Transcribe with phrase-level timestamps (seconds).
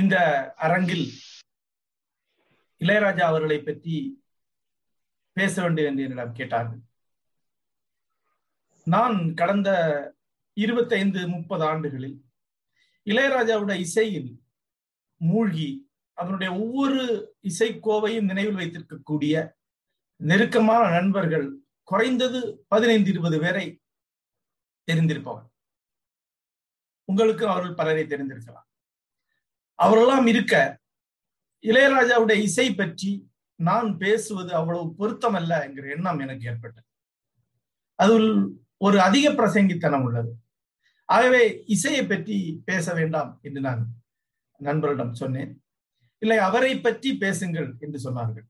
[0.00, 0.16] இந்த
[0.56, 1.06] அரங்கில்
[2.80, 3.96] இளையராஜா அவர்களை பற்றி
[5.32, 6.80] பேச வேண்டும் என்று என்னிடம் கேட்டார்கள்.
[8.86, 9.70] நான் கடந்த
[10.56, 12.16] இருபத்தைந்து முப்பது ஆண்டுகளில்
[13.06, 14.30] இளையராஜாவுடைய இசையில்
[15.16, 17.02] மூழ்கி அதனுடைய ஒவ்வொரு
[17.50, 19.36] இசைக்கோவையும் நினைவில் வைத்திருக்கக்கூடிய
[20.16, 21.46] நெருக்கமான நண்பர்கள்
[21.82, 23.66] குறைந்தது பதினைந்து இருபது பேரை
[24.88, 25.48] தெரிந்திருப்பவர்.
[27.08, 28.68] உங்களுக்கு அவர்கள் பலரை தெரிந்திருக்கலாம்.
[29.84, 30.54] அவரெல்லாம் இருக்க.
[31.64, 33.10] இளையராஜாவுடைய இசை பற்றி
[33.60, 36.86] நான் பேசுவது அவ்வளவு பொருத்தமல்ல என்கிற எண்ணம் எனக்கு ஏற்பட்டது.
[37.98, 38.30] அதில்
[38.76, 40.32] ஒரு அதிக பிரசங்கித்தனம் உள்ளது.
[41.08, 43.82] ஆகவே இசையை பற்றி பேச வேண்டாம் என்று நான்
[44.60, 45.52] நண்பரிடம் சொன்னேன்.
[46.22, 48.46] இல்லை அவரை பற்றி பேசுங்கள் என்று சொன்னார்கள்.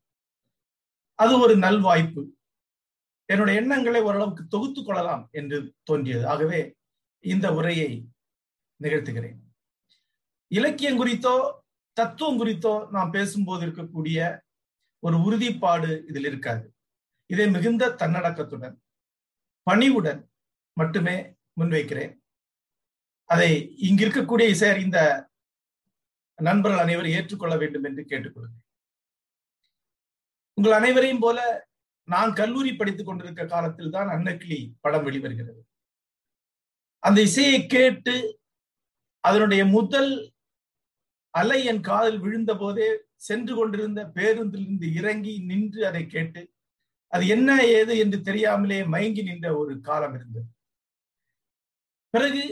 [1.19, 2.23] அது ஒரு நல்வாய்ப்பு.
[3.29, 6.25] என்னுடைய எண்ணங்களை ஓரளவுக்கு தொகுத்து கொள்ளலாம் என்று தோன்றியது.
[6.27, 6.61] ஆகவே
[7.25, 7.91] இந்த உரையை
[8.81, 9.41] நிகழ்த்துகிறேன்.
[10.53, 14.41] இலக்கியம் குறித்தோ தத்துவம் குறித்தோ நாம் பேசும்போது இருக்கக்கூடிய
[14.99, 16.75] ஒரு உறுதிப்பாடு இதில் இருக்காது.
[17.27, 18.83] இதை மிகுந்த தன்னடக்கத்துடன்
[19.63, 20.31] பணிவுடன்
[20.73, 21.17] மட்டுமே
[21.61, 22.13] முன்வைக்கிறேன்.
[23.25, 24.99] அதை இங்கு இருக்கக்கூடிய இசை அறிந்த
[26.35, 28.63] நண்பர்கள் அனைவரும் ஏற்றுக்கொள்ள வேண்டும் என்று கேட்டுக்கொள்கிறேன்.
[30.55, 31.69] உங்கள் அனைவரையும் போல
[32.09, 35.61] நான் கல்லூரி படித்துக் கொண்டிருக்க காலத்தில் தான் அன்னக்கிளி படம் வெளிவருகிறது.
[36.99, 38.41] அந்த இசையை கேட்டு
[39.21, 40.32] அதனுடைய முதல்
[41.35, 46.43] அலை என் காதில் விழுந்த போதே சென்று கொண்டிருந்த பேருந்திலிருந்து இறங்கி நின்று அதை கேட்டு
[47.13, 50.47] அது என்ன ஏது என்று தெரியாமலே மயங்கி நின்ற ஒரு காலம் இருந்தது.
[52.11, 52.45] பிறகு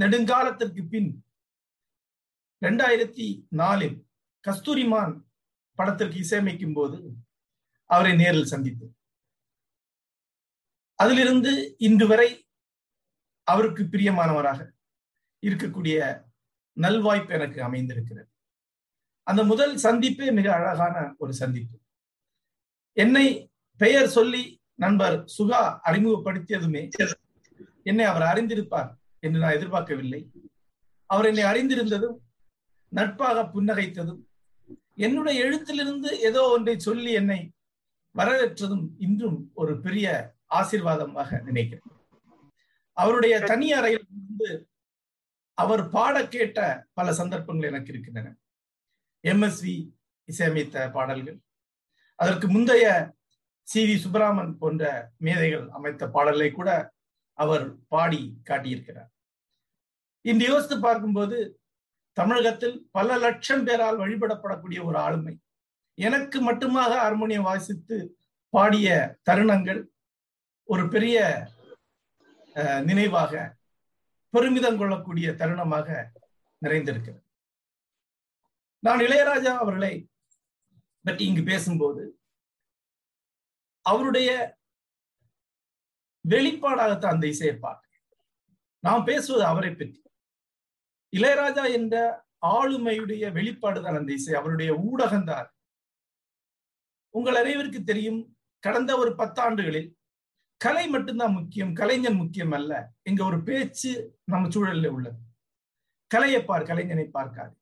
[0.00, 1.24] நெடுங்காலத்திற்கு பின்
[2.62, 3.96] இரண்டாயிரத்தி நாலில்
[4.44, 5.14] கஸ்தூரிமான்
[5.78, 6.98] படத்திற்கு இசையமைக்கும் போது
[7.90, 8.94] அவரை நேரில் சந்தித்தேன்.
[10.98, 12.30] அதிலிருந்து இன்று வரை
[13.48, 14.60] அவருக்கு பிரியமானவராக
[15.42, 15.98] இருக்கக்கூடிய
[16.80, 18.28] நல்வாய்ப்பு எனக்கு அமைந்திருக்கிறது.
[19.22, 21.76] அந்த முதல் சந்திப்பே மிக அழகான ஒரு சந்திப்பு.
[22.92, 26.88] என்னை பெயர் சொல்லி நண்பர் சுகா அறிமுகப்படுத்தியதுமே
[27.82, 30.30] என்னை அவர் அறிந்திருப்பார் என்று நான் எதிர்பார்க்கவில்லை.
[31.06, 32.16] அவர் என்னை அறிந்திருந்ததும்
[32.88, 34.20] நட்பாக புன்னகைத்ததும்
[34.94, 37.52] என்னுடைய எழுத்திலிருந்து ஏதோ ஒன்றை சொல்லி என்னை
[38.14, 41.90] வரவேற்றதும் இன்றும் ஒரு பெரிய ஆசீர்வாதமாக நினைக்கிறேன்.
[42.92, 44.67] அவருடைய தனி அறையில் இருந்து
[45.62, 46.58] அவர் பாட கேட்ட
[46.98, 48.28] பல சந்தர்ப்பங்கள் எனக்கு இருக்கின்றன.
[49.24, 49.76] எம்எஸ்வி
[50.28, 51.38] இசையமைத்த பாடல்கள்
[52.18, 52.86] அதற்கு முந்தைய
[53.68, 54.84] சி வி சுப்பிராமன் போன்ற
[55.24, 56.70] மேதைகள் அமைத்த பாடலை கூட
[57.38, 59.10] அவர் பாடி காட்டியிருக்கிறார்.
[60.24, 61.36] இன்று யோசித்து பார்க்கும்போது
[62.16, 65.34] தமிழகத்தில் பல லட்சம் பேரால் வழிபடப்படக்கூடிய ஒரு ஆளுமை.
[65.98, 67.96] எனக்கு மட்டுமாக ஹார்மோனியம் வாசித்து
[68.54, 68.88] பாடிய
[69.28, 69.80] தருணங்கள்
[70.68, 71.18] ஒரு பெரிய
[72.88, 73.32] நினைவாக
[74.38, 76.06] பெருமிதம் கொள்ளக்கூடிய தருணமாக
[76.66, 77.26] நிறைந்திருக்கிறது.
[78.78, 80.08] நான் இளையராஜா அவர்களை
[81.02, 82.20] பற்றி இங்கு பேசும்போது
[83.82, 84.58] அவருடைய
[86.28, 88.06] வெளிப்பாடாகத்தான் அந்த இசையை பார்க்கிறேன்
[88.78, 90.02] நாம் பேசுவது அவரை பற்றி.
[91.16, 94.34] இளையராஜா என்ற ஆளுமையுடைய வெளிப்பாடுதான் அந்த இசை.
[94.34, 95.48] அவருடைய ஊடகம்தான்.
[97.08, 99.97] உங்கள் அனைவருக்கு தெரியும் கடந்த ஒரு பத்தாண்டுகளில்
[100.58, 102.92] கலை மட்டும்தான் முக்கியம் கலைஞன் முக்கியம் அல்ல.
[103.02, 105.16] இங்க ஒரு பேச்சு நம்ம சூழல்ல உள்ளது.
[106.06, 107.56] கலையை பார் கலைஞனை பார்க்காது.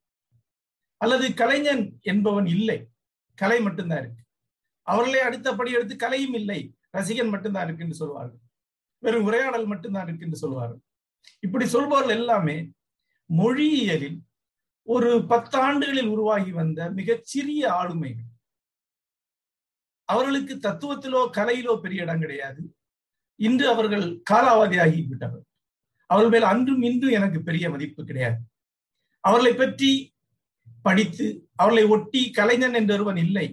[0.97, 2.89] அல்லது கலைஞன் என்பவன் இல்லை.
[3.35, 4.25] கலை மட்டும்தான் இருக்கு.
[4.83, 6.75] அவர்களே அடுத்தபடி எடுத்து கலையும் இல்லை.
[6.93, 8.41] ரசிகன் மட்டும்தான் இருக்கு என்று சொல்வார்கள்.
[8.99, 10.81] வெறும் உரையாடல் மட்டும்தான் இருக்கு என்று சொல்வார்கள்.
[11.41, 12.73] இப்படி சொல்பவர்கள் எல்லாமே
[13.37, 14.19] மொழியியலில்
[14.83, 18.31] ஒரு பத்தாண்டுகளில் உருவாகி வந்த மிகச்சிறிய ஆளுமைகள்.
[20.05, 22.76] அவர்களுக்கு தத்துவத்திலோ கலையிலோ பெரிய இடம் கிடையாது.
[23.41, 25.45] இன்று அவர்கள் காலாவதியாகி விட்டவர்
[26.11, 28.41] அவர்கள் மேல் அன்றும் இன்றும் எனக்கு பெரிய மதிப்பு கிடையாது.
[29.25, 29.91] அவர்களை பற்றி
[30.83, 33.47] படித்து அவர்களை ஒட்டி கலைஞன் என்றொருவன் இல்லை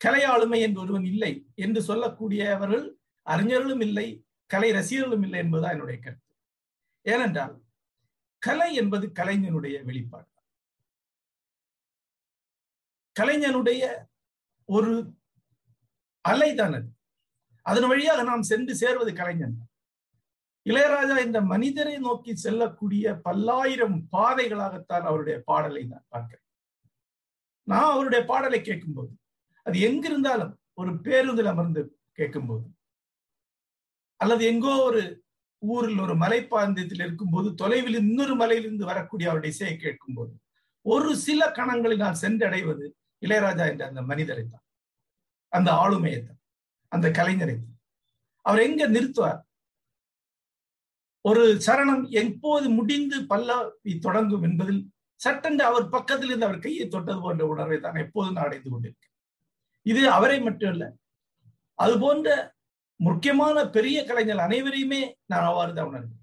[0.00, 2.86] கலை ஆளுமை என்று ஒருவன் இல்லை என்று சொல்லக்கூடியவர்கள்
[3.26, 4.06] அறிஞர்களும் இல்லை
[4.50, 6.30] கலை ரசிகர்களும் இல்லை என்பதுதான் என்னுடைய கருத்து.
[7.06, 7.54] ஏனென்றால்
[8.42, 10.28] கலை என்பது கலைஞனுடைய வெளிப்பாடு.
[13.16, 13.82] கலைஞனுடைய
[14.68, 14.92] ஒரு
[16.24, 16.90] அலைதான் அது.
[17.66, 19.56] அதன் வழியாக நாம் சென்று சேர்வது கலைஞன்.
[20.66, 26.46] இளையராஜா இந்த மனிதரை நோக்கி செல்லக்கூடிய பல்லாயிரம் பாதைகளாகத்தான் அவருடைய பாடலை நான் பார்க்கிறேன்.
[27.68, 29.12] நான் அவருடைய பாடலை கேட்கும்போது
[29.66, 31.82] அது எங்கிருந்தாலும் ஒரு பேருந்தில் அமர்ந்து
[32.12, 32.66] கேட்கும்போது
[34.20, 35.02] அல்லது எங்கோ ஒரு
[35.62, 40.34] ஊரில் ஒரு மலைப்பாந்தத்தில் இருக்கும்போது தொலைவில் இன்னொரு மலையிலிருந்து வரக்கூடிய அவருடைய இசையை கேட்கும்போது
[40.86, 42.86] ஒரு சில கணங்களில் நான் சென்றடைவது
[43.22, 44.64] இளையராஜா என்ற அந்த மனிதரை தான்
[45.52, 46.40] அந்த ஆளுமையை தான்
[46.92, 47.56] அந்த கலைஞரை.
[48.44, 49.40] அவர் எங்க நிறுத்துவார்?
[51.24, 54.80] ஒரு சரணம் எப்போது முடிந்து பல்லவி தொடங்கும் என்பதில்
[55.20, 59.12] சட்டென்று அவர் பக்கத்தில் இருந்து அவர் கையை தொட்டது போன்ற உணர்வை தான் எப்போதும் நான் அடைந்து கொண்டிருக்கேன்
[59.86, 60.84] இது அவரை மட்டுமல்ல
[61.78, 62.28] அது போன்ற
[63.00, 66.18] முக்கியமான பெரிய கலைஞர் அனைவரையுமே நான் அவ்வாறு தான் உணர்கிறேன்.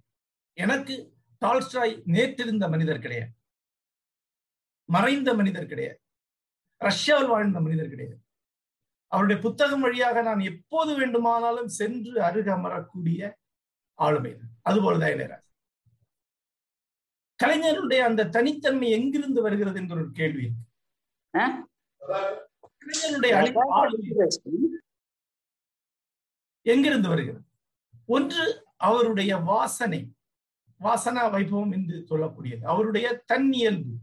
[0.58, 0.96] எனக்கு
[1.42, 3.34] டால்ஸ்டாய் நேற்றிருந்த மனிதர் கிடையாது.
[4.90, 6.00] மறைந்த மனிதர் கிடையாது.
[6.82, 8.20] ரஷ்யாவில் வாழ்ந்த மனிதர் கிடையாது.
[9.12, 13.22] அவருடைய புத்தகம் வழியாக நான் எப்போது வேண்டுமானாலும் சென்று அருக அமரக்கூடிய
[14.00, 14.32] ஆளுமை
[14.70, 15.46] அதுபோலதான் இளையராஜா.
[17.40, 20.48] கலைஞருடைய அந்த தனித்தன்மை எங்கிருந்து வருகிறது என்கிற ஒரு கேள்வி
[22.82, 23.34] கலைஞருடைய
[26.66, 27.46] எங்கிருந்து வருகிறது?
[28.06, 28.44] ஒன்று
[28.78, 30.02] அவருடைய வாசனை
[30.82, 32.64] வாசனா வைபவம் என்று சொல்லக்கூடியது.
[32.74, 33.94] அவருடைய தன் இயல்பு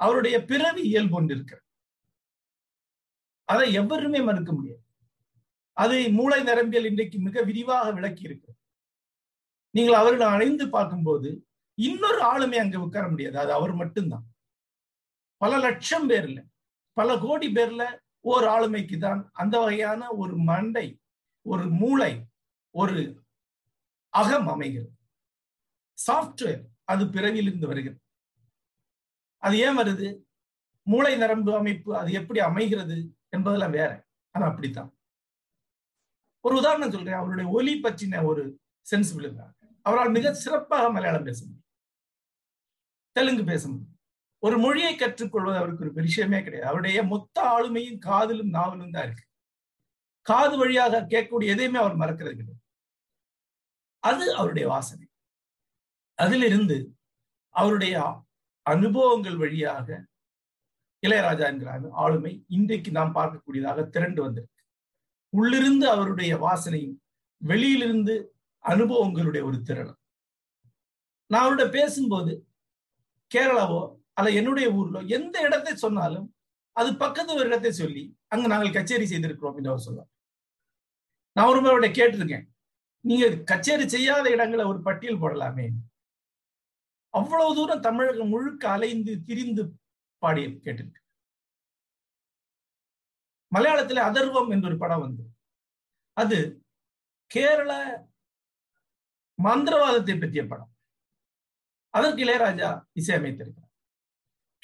[0.00, 1.64] அவருடைய பிறவி இயல்பு ஒன்று இருக்கிறது.
[3.48, 4.82] அதை எவருமே மறுக்க முடியாது.
[5.72, 8.54] அதை மூளை நரம்பியல் இன்றைக்கு மிக விரிவாக விளக்கி இருக்கு.
[9.70, 13.38] நீங்கள் அவர்களை அணைந்து பார்க்கும்போது இன்னொரு ஆளுமை அங்க உட்கார முடியாது.
[13.38, 14.26] அது அவர் மட்டும்தான்.
[15.36, 16.46] பல லட்சம் பேர்ல
[16.92, 21.00] பல கோடி பேர்ல ஓர் ஆளுமைக்கு தான் அந்த வகையான ஒரு மண்டை
[21.42, 22.24] ஒரு மூளை
[22.70, 23.24] ஒரு
[24.08, 24.92] அகம் அமைகிறது.
[26.06, 28.00] சாப்ட்வேர் அது பிறவிலிருந்து வருகிறது.
[29.36, 30.08] அது ஏன் வருது?
[30.82, 33.15] மூளை நரம்பு அமைப்பு அது எப்படி அமைகிறது?
[33.28, 34.98] என்பதெல்லாம் வேற ஆனா அப்படித்தான்.
[36.40, 37.14] ஒரு உதாரணம் சொல்றேன்.
[37.14, 41.64] அவருடைய ஒலி பற்றின ஒரு சென்சிபிள் அவரால் மிக சிறப்பாக மலையாளம் பேச முடியும்.
[43.12, 43.98] தெலுங்கு பேச முடியும்.
[44.38, 46.68] ஒரு மொழியை கற்றுக்கொள்வது அவருக்கு ஒரு விஷயமே கிடையாது.
[46.68, 49.24] அவருடைய மொத்த ஆளுமையும் காதிலும் நாவலும் தான் இருக்கு.
[50.22, 52.60] காது வழியாக கேட்கக்கூடிய எதையுமே அவர் மறக்கிறது கிடையாது.
[53.98, 55.06] அது அவருடைய வாசனை.
[56.14, 56.96] அதிலிருந்து
[57.48, 58.24] அவருடைய
[58.62, 60.06] அனுபவங்கள் வழியாக
[61.06, 64.62] இளையராஜா என்கிற ஆளுமை இன்றைக்கு நாம் பார்க்கக்கூடியதாக திரண்டு வந்திருக்கு.
[65.32, 66.96] உள்ளிருந்து அவருடைய வாசனையும்
[67.40, 68.14] வெளியிலிருந்து
[68.64, 70.00] அனுபவங்களுடைய ஒரு திறனும்
[71.30, 72.32] நான் அவருடைய பேசும்போது
[73.30, 73.80] கேரளாவோ
[74.14, 76.26] அல்ல என்னுடைய ஊர்ல எந்த இடத்தை சொன்னாலும்
[76.76, 80.10] அது பக்கத்து ஒரு இடத்தை சொல்லி அங்க நாங்கள் கச்சேரி செய்திருக்கிறோம் என்று அவர் சொல்லுவார்
[81.36, 82.46] நான் ஒரு அவருடைய கேட்டிருக்கேன்
[83.04, 85.66] நீங்க கச்சேரி செய்யாத இடங்களை ஒரு பட்டியல் போடலாமே.
[87.14, 89.62] அவ்வளவு தூரம் தமிழகம் முழுக்க அலைந்து திரிந்து
[90.18, 91.00] பாடி கேட்டிருக்கு.
[93.54, 95.24] மலையாளத்துல அதர்வம் என்ற ஒரு படம் வந்து
[96.12, 96.64] அது
[97.26, 97.72] கேரள
[99.42, 100.76] மந்திரவாதத்தை பற்றிய படம்.
[101.88, 103.72] அதற்கு இளையராஜா இசையமைத்திருக்கிறார்.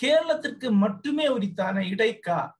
[0.02, 2.52] கேரளத்திற்கு மட்டுமே உரித்தான இடைக்கா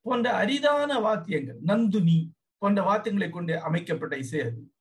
[0.00, 4.72] போன்ற அரிதான வாத்தியங்கள் நந்துனி போன்ற வாத்தியங்களை கொண்டு அமைக்கப்பட்ட இசை அது.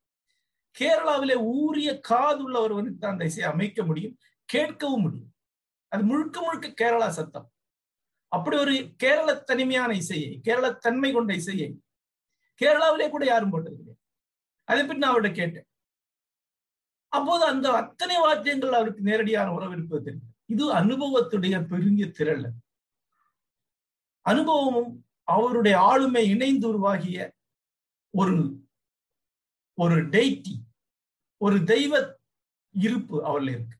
[0.79, 4.17] கேரளாவிலே ஊரிய காதுள்ள ஒருவனுக்கு அந்த இசையை அமைக்க முடியும்
[4.53, 5.30] கேட்கவும் முடியும்.
[5.91, 7.47] அது முழுக்க முழுக்க கேரளா சத்தம்.
[8.31, 8.73] அப்படி ஒரு
[9.03, 11.69] கேரள தனிமையான இசையை கேரள தன்மை கொண்ட இசையை
[12.61, 13.99] கேரளாவிலே கூட யாரும் போட்டது கிடையாது
[14.67, 15.67] அதை பற்றி நான் அவர்கிட்ட கேட்டேன்.
[17.11, 22.45] அப்போது அந்த அத்தனை வாத்தியங்கள் அவருக்கு நேரடியான உறவு இருப்பது தெரியும் இது அனுபவத்துடைய பெருங்கிய திரள்.
[24.25, 24.91] அனுபவமும்
[25.33, 27.17] அவருடைய ஆளுமை இணைந்து உருவாகிய
[28.13, 28.37] ஒரு
[29.77, 30.55] ஒரு டெய்டி
[31.41, 31.93] ஒரு தெய்வ
[32.75, 33.77] இருப்பு அவர்ல இருக்கு.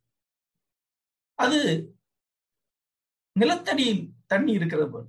[1.39, 1.59] அது
[3.39, 5.05] நிலத்தடியில் தண்ணி இருக்கிறது போல.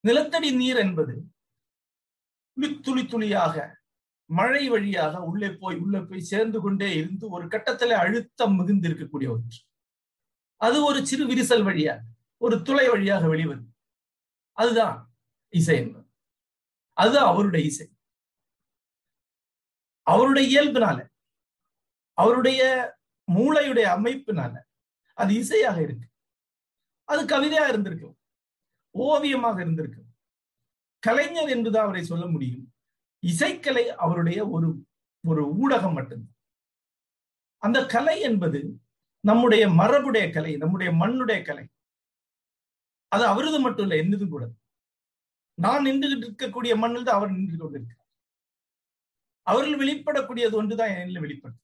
[0.00, 1.24] நிலத்தடி நீர் என்பது
[2.82, 3.80] துளி துளியாக
[4.30, 9.58] மழை வழியாக உள்ளே போய் உள்ளே போய் சேர்ந்து கொண்டே இருந்து ஒரு கட்டத்துல அழுத்தம் மிகுந்து இருக்கக்கூடிய ஒன்று.
[10.56, 12.02] அது ஒரு சிறு விரிசல் வழியாக
[12.36, 13.74] ஒரு துளை வழியாக வெளிவரும்.
[14.52, 15.16] அதுதான்
[15.48, 16.08] இசை என்பது.
[16.92, 17.90] அதுதான் அவருடைய இசை.
[20.02, 21.08] அவருடைய இயல்பினால
[22.12, 22.60] அவருடைய
[23.32, 24.60] மூளையுடைய அமைப்பினால
[25.14, 26.08] அது இசையாக இருக்கு.
[27.08, 28.16] அது கவிதையா இருந்திருக்கும்.
[28.94, 30.08] ஓவியமாக இருந்திருக்கும்.
[31.02, 32.64] கலைஞர் என்றுதான் அவரை சொல்ல முடியும்.
[33.22, 34.68] இசைக்கலை அவருடைய ஒரு
[35.24, 36.34] ஒரு ஊடகம் மட்டும்தான்.
[37.62, 38.60] அந்த கலை என்பது
[39.20, 41.64] நம்முடைய மரபுடைய கலை நம்முடைய மண்ணுடைய கலை.
[43.08, 44.44] அது அவரது மட்டும் இல்லை என்னது கூட.
[45.54, 48.02] நான் நின்றுகிட்டு இருக்கக்கூடிய மண்ணில் தான் அவர் நின்று கொண்டிருக்கிறார்.
[49.46, 51.60] அவர்கள் வெளிப்படக்கூடியது ஒன்றுதான் என்னில் வெளிப்படுது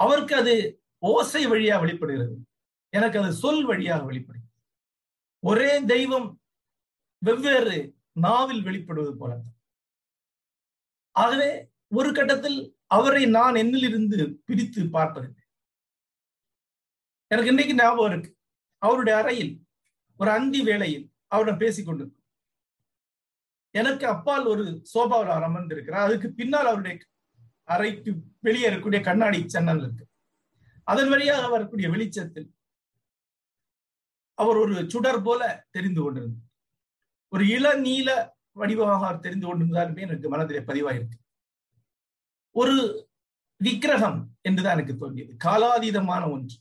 [0.00, 0.54] அவருக்கு அது
[0.98, 2.36] ஓசை வழியா வெளிப்படுகிறது.
[2.96, 4.54] எனக்கு அது சொல் வழியாக வெளிப்படுகிறது.
[5.42, 6.28] ஒரே தெய்வம்
[7.22, 7.76] வெவ்வேறு
[8.12, 9.32] நாவில் வெளிப்படுவது போல
[11.16, 11.50] ஆகவே
[11.98, 12.58] ஒரு கட்டத்தில்
[12.96, 15.42] அவரை நான் என்னிலிருந்து பிரித்து பார்ப்பதில்லை.
[17.30, 18.30] எனக்கு இன்றைக்கு ஞாபகம் இருக்கு.
[18.82, 19.52] அவருடைய அறையில்
[20.20, 22.04] ஒரு அந்தி வேளையில் அவரிடம் பேசிக்கொண்டு
[23.74, 26.06] எனக்கு அப்பால் ஒரு சோபாவில் அவர் அமர்ந்திருக்கிறார்.
[26.08, 26.94] அதுக்கு பின்னால் அவருடைய
[27.74, 28.10] அறைக்கு
[28.46, 30.04] வெளியே இருக்கக்கூடிய கண்ணாடி ஜன்னல் இருக்கு.
[30.84, 32.48] அதன் வழியாக வரக்கூடிய வெளிச்சத்தில்
[34.38, 36.46] அவர் ஒரு சுடர் போல தெரிந்து கொண்டிருந்தார்.
[37.28, 38.10] ஒரு இளநீல
[38.52, 41.18] வடிவமாக அவர் தெரிந்து கொண்டிருந்தாலுமே எனக்கு மனதிலே பதிவாயிருக்கு.
[42.56, 42.74] ஒரு
[43.56, 45.36] விக்கிரகம் என்றுதான் எனக்கு தோன்றியது.
[45.44, 46.56] காலாதீதமான ஒன்று.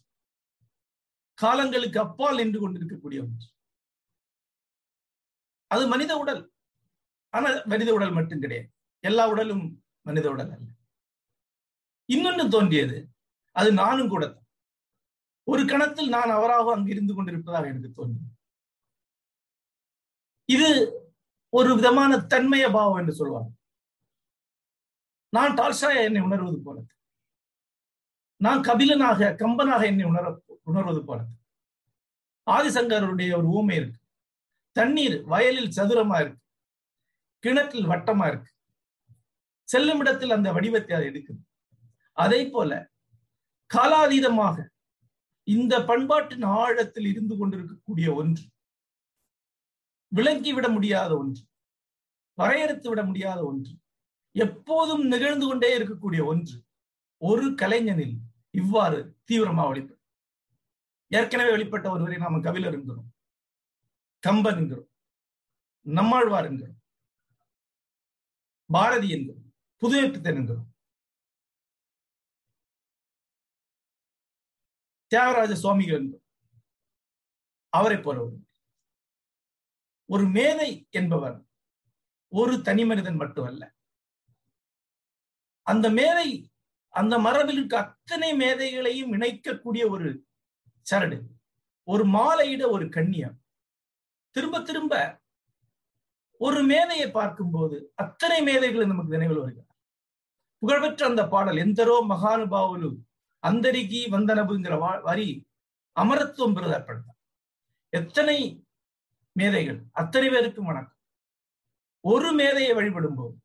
[1.34, 3.48] காலங்களுக்கு அப்பால் நின்று கொண்டிருக்கக்கூடிய ஒன்று.
[5.72, 6.51] அது மனித உடல்.
[7.34, 8.69] ஆனா மனித உடல் மட்டும் கிடையாது.
[9.03, 10.69] எல்லா உடலும் மனித உடல் அல்ல.
[12.13, 12.98] இன்னொன்னு தோன்றியது.
[13.51, 14.47] அது நானும் கூட தான்.
[15.51, 18.32] ஒரு கணத்தில் நான் அவராக அங்கு இருந்து கொண்டிருப்பதாக எனக்கு தோன்றும்.
[20.56, 20.70] இது
[21.50, 23.50] ஒரு விதமான தன்மைய பாவம் என்று சொல்வாங்க.
[25.34, 26.92] நான் டால்ஷாய என்னை உணர்வது போனது
[28.46, 30.25] நான் கபிலனாக கம்பனாக என்னை உணர
[30.63, 31.34] உணர்வது போனது
[32.48, 34.00] ஆதிசங்கருடைய ஒரு ஊமை இருக்கு.
[34.75, 36.44] தண்ணீர் வயலில் சதுரமா இருக்கு.
[37.44, 38.51] கிணற்றில் வட்டமா இருக்கு.
[39.70, 41.42] செல்லும் இடத்தில் அந்த வடிவத்தை அது எடுக்குது.
[42.18, 42.72] அதே போல
[43.75, 44.58] காலாதீதமாக
[45.48, 48.44] இந்த பண்பாட்டின் ஆழத்தில் இருந்து கொண்டிருக்கக்கூடிய ஒன்று.
[50.08, 51.44] விளங்கி விட முடியாத ஒன்று.
[52.34, 53.77] வரையறுத்து விட முடியாத ஒன்று.
[54.32, 56.63] எப்போதும் நிகழ்ந்து கொண்டே இருக்கக்கூடிய ஒன்று.
[57.18, 58.18] ஒரு கலைஞனில்
[58.51, 60.04] இவ்வாறு தீவிரமா வெளிப்படும்
[61.08, 63.13] ஏற்கனவே வெளிப்பட்ட ஒருவரை நாம கபிலர் என்கிறோம்.
[64.20, 64.89] கம்பன் என்கிறோம்.
[65.82, 66.82] நம்மாழ்வார் என்கிறோம்.
[68.66, 69.54] பாரதி என்கிறோம்.
[69.82, 70.76] புதுமைப்பித்தன் என்கிறோம்.
[75.12, 76.24] தியாகராஜ சுவாமிகள் என்பவர்
[77.74, 78.38] அவரை போல ஒரு
[80.10, 81.38] ஒரு மேதை என்பவர்
[82.32, 83.64] ஒரு தனி மனிதன் மட்டுமல்ல.
[85.68, 86.28] அந்த மேதை
[86.94, 90.10] அந்த மரபில் இருக்க அத்தனை மேதைகளையும் இணைக்கக்கூடிய ஒரு
[90.86, 91.18] சரடு
[91.88, 93.38] ஒரு மாலையிட ஒரு கண்ணியம்.
[94.36, 94.94] திரும்ப திரும்ப
[96.42, 99.74] ஒரு மேதையை பார்க்கும்போது அத்தனை மேதைகள் நமக்கு நினைவில் வருகிறார்.
[100.62, 102.90] புகழ்பெற்ற அந்த பாடல் எந்தரோ மகானுபாவலு
[103.44, 104.75] அந்தரிகி வந்தனபுங்கிற
[105.10, 105.29] வரி
[105.96, 107.20] அமரத்துவம் பிரதப்படுத்தார்
[107.94, 108.38] எத்தனை
[109.36, 110.98] மேதைகள் அத்தனை பேருக்கும் வணக்கம்.
[112.03, 113.36] ஒரு மேதையை வழிபடும் போது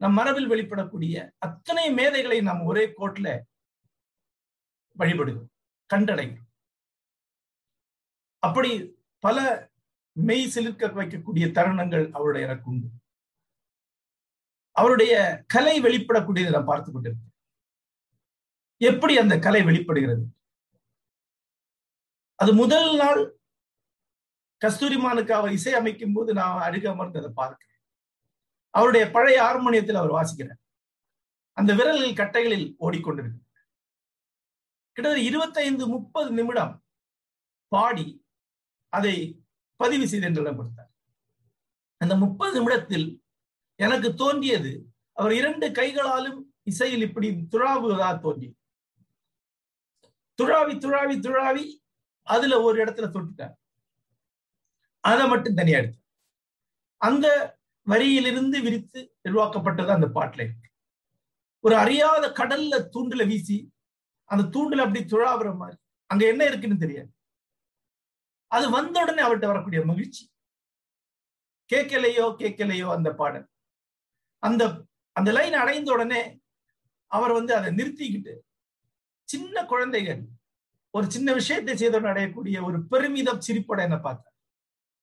[0.00, 3.28] நம் மரபில் வெளிப்படக்கூடிய அத்தனை மேதைகளை நாம் ஒரே கோட்ல
[4.96, 5.52] வழிபடுகிறோம்
[5.90, 6.50] கண்டடைகிறோம்.
[8.42, 8.70] அப்படி
[9.24, 9.38] பல
[10.16, 12.88] மெய் சிலிர்க்க வைக்கக்கூடிய தருணங்கள் அவருடைய எனக்கு உண்டு.
[14.76, 15.14] அவருடைய
[15.54, 17.33] கலை வெளிப்படக்கூடியதை நான் பார்த்து கொண்டிருக்கிறேன்
[18.80, 20.24] எப்படி அந்த கலை வெளிப்படுகிறது?
[22.38, 23.38] அது முதல் நாள்
[24.62, 27.80] கஸ்தூரிமானுக்கு அவர் இசை அமைக்கும் போது நான் அழுக அமர்ந்து அதை பார்க்கிறேன்.
[28.70, 30.60] அவருடைய பழைய ஹார்மோனியத்தில் அவர் வாசிக்கிறார்.
[31.52, 33.40] அந்த விரல்கள் கட்டைகளில் ஓடிக்கொண்டிருக்கு
[34.96, 36.74] கிட்டத்தட்ட இருபத்தைந்து முப்பது நிமிடம்
[37.68, 38.06] பாடி
[38.88, 39.44] அதை
[39.76, 40.90] பதிவு செய்து என்றிடம் கொடுத்தார்
[41.96, 43.06] அந்த முப்பது நிமிடத்தில்
[43.74, 44.72] எனக்கு தோன்றியது
[45.12, 48.56] அவர் இரண்டு கைகளாலும் இசையில் இப்படி துழாவுவதாக தோன்றியது.
[50.38, 51.64] துழாவி துழாவி துழாவி
[52.26, 53.54] அதுல ஒரு இடத்துல தொட்டுட்டார்
[55.04, 55.98] அதை மட்டும் தனியா எடுத்து.
[57.00, 57.26] அந்த
[57.86, 60.68] வரியிலிருந்து விரித்து உருவாக்கப்பட்டது அந்த பாட்டுல இருக்கு
[61.60, 63.58] ஒரு அறியாத கடல்ல தூண்டுல வீசி
[64.30, 65.78] அந்த தூண்டுல அப்படி துழாவுற மாதிரி.
[66.10, 67.10] அங்க என்ன இருக்குன்னு தெரியாது.
[68.46, 70.24] அது வந்த உடனே அவர்கிட்ட வரக்கூடிய மகிழ்ச்சி.
[71.70, 73.46] கேட்கலையோ கேட்கலையோ அந்த பாடல்.
[74.42, 74.62] அந்த
[75.16, 76.22] அந்த லைன் அடைந்த உடனே
[77.10, 78.34] அவர் வந்து அதை நிறுத்திக்கிட்டு
[79.24, 80.26] சின்ன குழந்தைகள்
[80.90, 84.34] ஒரு சின்ன விஷயத்தை செய்தோன்னு அடையக்கூடிய ஒரு பெருமிதம் சிரிப்போட என்ன பார்த்தார்.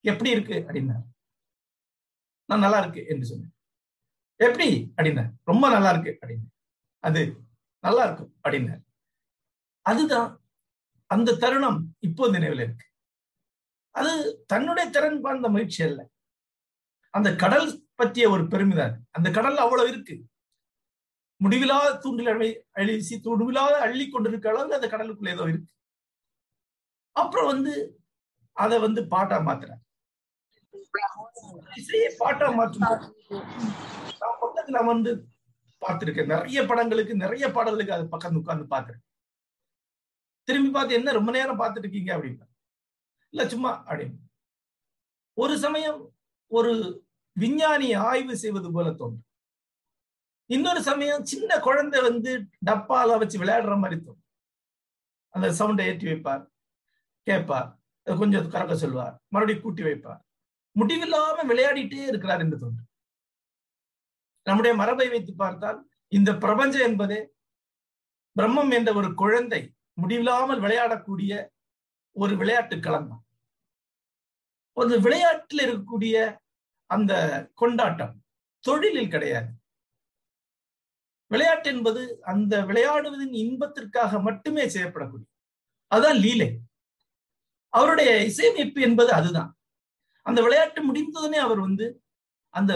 [0.01, 0.54] எப்படி இருக்கு?
[0.54, 1.04] அப்படின்னார்.
[2.46, 3.54] நான் நல்லா இருக்கு என்று சொன்னேன்.
[4.36, 4.94] எப்படி?
[4.98, 5.32] அப்படின்னார்.
[5.44, 6.56] ரொம்ப நல்லா இருக்கு அப்படின்னு
[7.00, 7.42] அது
[7.80, 8.84] நல்லா இருக்கும் அப்படின்னார்.
[9.82, 10.42] அதுதான்
[11.06, 12.86] அந்த தருணம் இப்போது நினைவில் இருக்கு.
[13.90, 16.10] அது தன்னுடைய திறன் பார்ந்த மகிழ்ச்சி அல்ல.
[17.10, 20.28] அந்த கடல் பற்றிய ஒரு பெருமிதான் அந்த கடல் அவ்வளவு இருக்கு.
[21.41, 22.31] முடிவில்லாத தூண்டில்
[22.79, 25.69] அழிசி முடிவில்லாத அள்ளி கொண்டிருக்க அளவுக்கு அந்த கடலுக்குள்ள ஏதோ இருக்கு.
[27.15, 27.74] அப்புறம் வந்து
[28.57, 29.83] அதை வந்து பாட்டா மாத்துறாங்க
[31.79, 32.86] இசையை பாட்டா மாற்றும்
[34.21, 35.12] நான் பக்கத்துல வந்து
[35.81, 36.31] பார்த்திருக்கேன்.
[36.33, 39.07] நிறைய படங்களுக்கு நிறைய பாடல்களுக்கு அது பக்கம் உட்கார்ந்து பார்த்திருக்கேன்
[40.48, 42.48] திரும்பி பார்த்து என்ன ரொம்ப நேரம் பார்த்துட்டு இருக்கீங்க அப்படின்னா
[43.33, 44.17] இல்ல சும்மா அப்படின்னு.
[45.38, 46.00] ஒரு சமயம்
[46.51, 46.71] ஒரு
[47.36, 49.27] விஞ்ஞானி ஆய்வு செய்வது போல தோன்றும்.
[50.55, 52.31] இன்னொரு சமயம் சின்ன குழந்தை வந்து
[52.70, 54.25] டப்பால வச்சு விளையாடுற மாதிரி தோணும்.
[55.34, 56.43] அந்த சவுண்டை ஏற்றி வைப்பார்
[57.27, 57.70] கேட்பார்
[58.08, 60.22] கொஞ்சம் கறக்க சொல்வார் மறுபடியும் கூட்டி வைப்பார்.
[60.75, 62.89] முடிவில்லாம விளையாடிட்டே இருக்கிறார் என்று தோன்றும்.
[64.48, 65.79] நம்முடைய மரபை வைத்து பார்த்தால்
[66.17, 67.20] இந்த பிரபஞ்சம் என்பதே
[68.36, 69.62] பிரம்மம் என்ற ஒரு குழந்தை
[70.01, 71.34] முடிவில்லாமல் விளையாடக்கூடிய
[72.15, 73.10] ஒரு விளையாட்டு களம்.
[74.77, 76.15] ஒரு விளையாட்டில் இருக்கக்கூடிய
[76.89, 77.13] அந்த
[77.62, 78.15] கொண்டாட்டம்
[78.63, 79.50] தொழிலில் கிடையாது.
[81.31, 85.27] விளையாட்டு என்பது அந்த விளையாடுவதின் இன்பத்திற்காக மட்டுமே செய்யப்படக்கூடிய
[85.91, 86.50] அதுதான் லீலை.
[87.73, 89.51] அவருடைய இசையமைப்பு என்பது அதுதான்.
[90.25, 91.85] அந்த விளையாட்டு முடிந்ததுனே அவர் வந்து
[92.53, 92.71] அந்த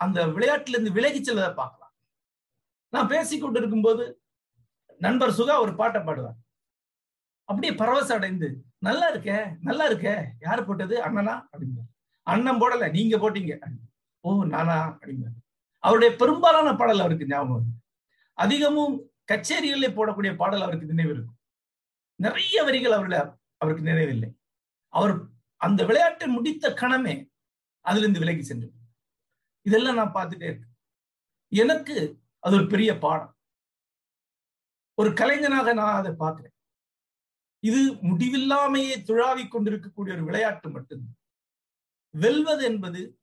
[0.00, 1.92] அந்த விளையாட்டிலிருந்து விலகி செல்வதை பார்க்கலாம்.
[2.92, 4.04] நான் பேசிக் கொண்டிருக்கும் போது
[5.04, 6.38] நண்பர் சுகா ஒரு பாட்டை பாடுவார்.
[7.48, 10.08] அப்படியே பரவச அடைந்து நல்லா இருக்க நல்லா இருக்க
[10.40, 10.94] யார் போட்டது?
[11.06, 11.34] அண்ணனா?
[11.52, 11.80] அப்படிங்க
[12.26, 13.54] அண்ணன் போடல நீங்க போட்டீங்க.
[14.24, 14.76] ஓ நானா?
[14.92, 15.26] அப்படிங்க
[15.86, 17.82] அவருடைய பெரும்பாலான பாடல் அவருக்கு ஞாபகம்
[18.34, 18.94] அதிகமும்
[19.32, 21.38] கச்சேரிகளில் போடக்கூடிய பாடல் அவருக்கு நினைவு இருக்கும்.
[22.20, 24.30] நிறைய வரிகள் அவருடைய அவருக்கு நினைவில்லை
[24.88, 25.14] அவர்
[25.56, 27.14] அந்த விளையாட்டை முடித்த கணமே
[27.80, 28.72] அதிலிருந்து விலகி சென்று
[29.62, 30.74] இதெல்லாம் நான் பார்த்துட்டே இருக்கேன்.
[31.48, 31.96] எனக்கு
[32.38, 33.32] அது ஒரு பெரிய பாடம்.
[34.94, 36.54] ஒரு கலைஞனாக நான் அதை பார்க்கிறேன்.
[37.64, 41.16] இது முடிவில்லாமையே துழாவிக் கொண்டிருக்கக்கூடிய ஒரு விளையாட்டு மட்டும்தான்
[42.10, 43.18] வெல்வது என்பது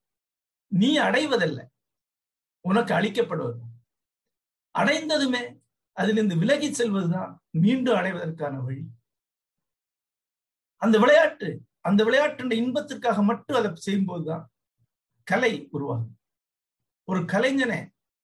[0.67, 1.59] நீ அடைவதல்ல.
[2.67, 3.61] உனக்கு அளிக்கப்படுவது.
[4.71, 5.43] அடைந்ததுமே
[5.91, 8.83] அதிலிருந்து விலகி செல்வதுதான் மீண்டும் அடைவதற்கான வழி.
[10.77, 14.51] அந்த விளையாட்டு அந்த விளையாட்டு இன்பத்திற்காக மட்டும் அதை செய்யும் போதுதான்
[15.23, 16.19] கலை உருவாகும்.
[17.03, 17.79] ஒரு கலைஞனை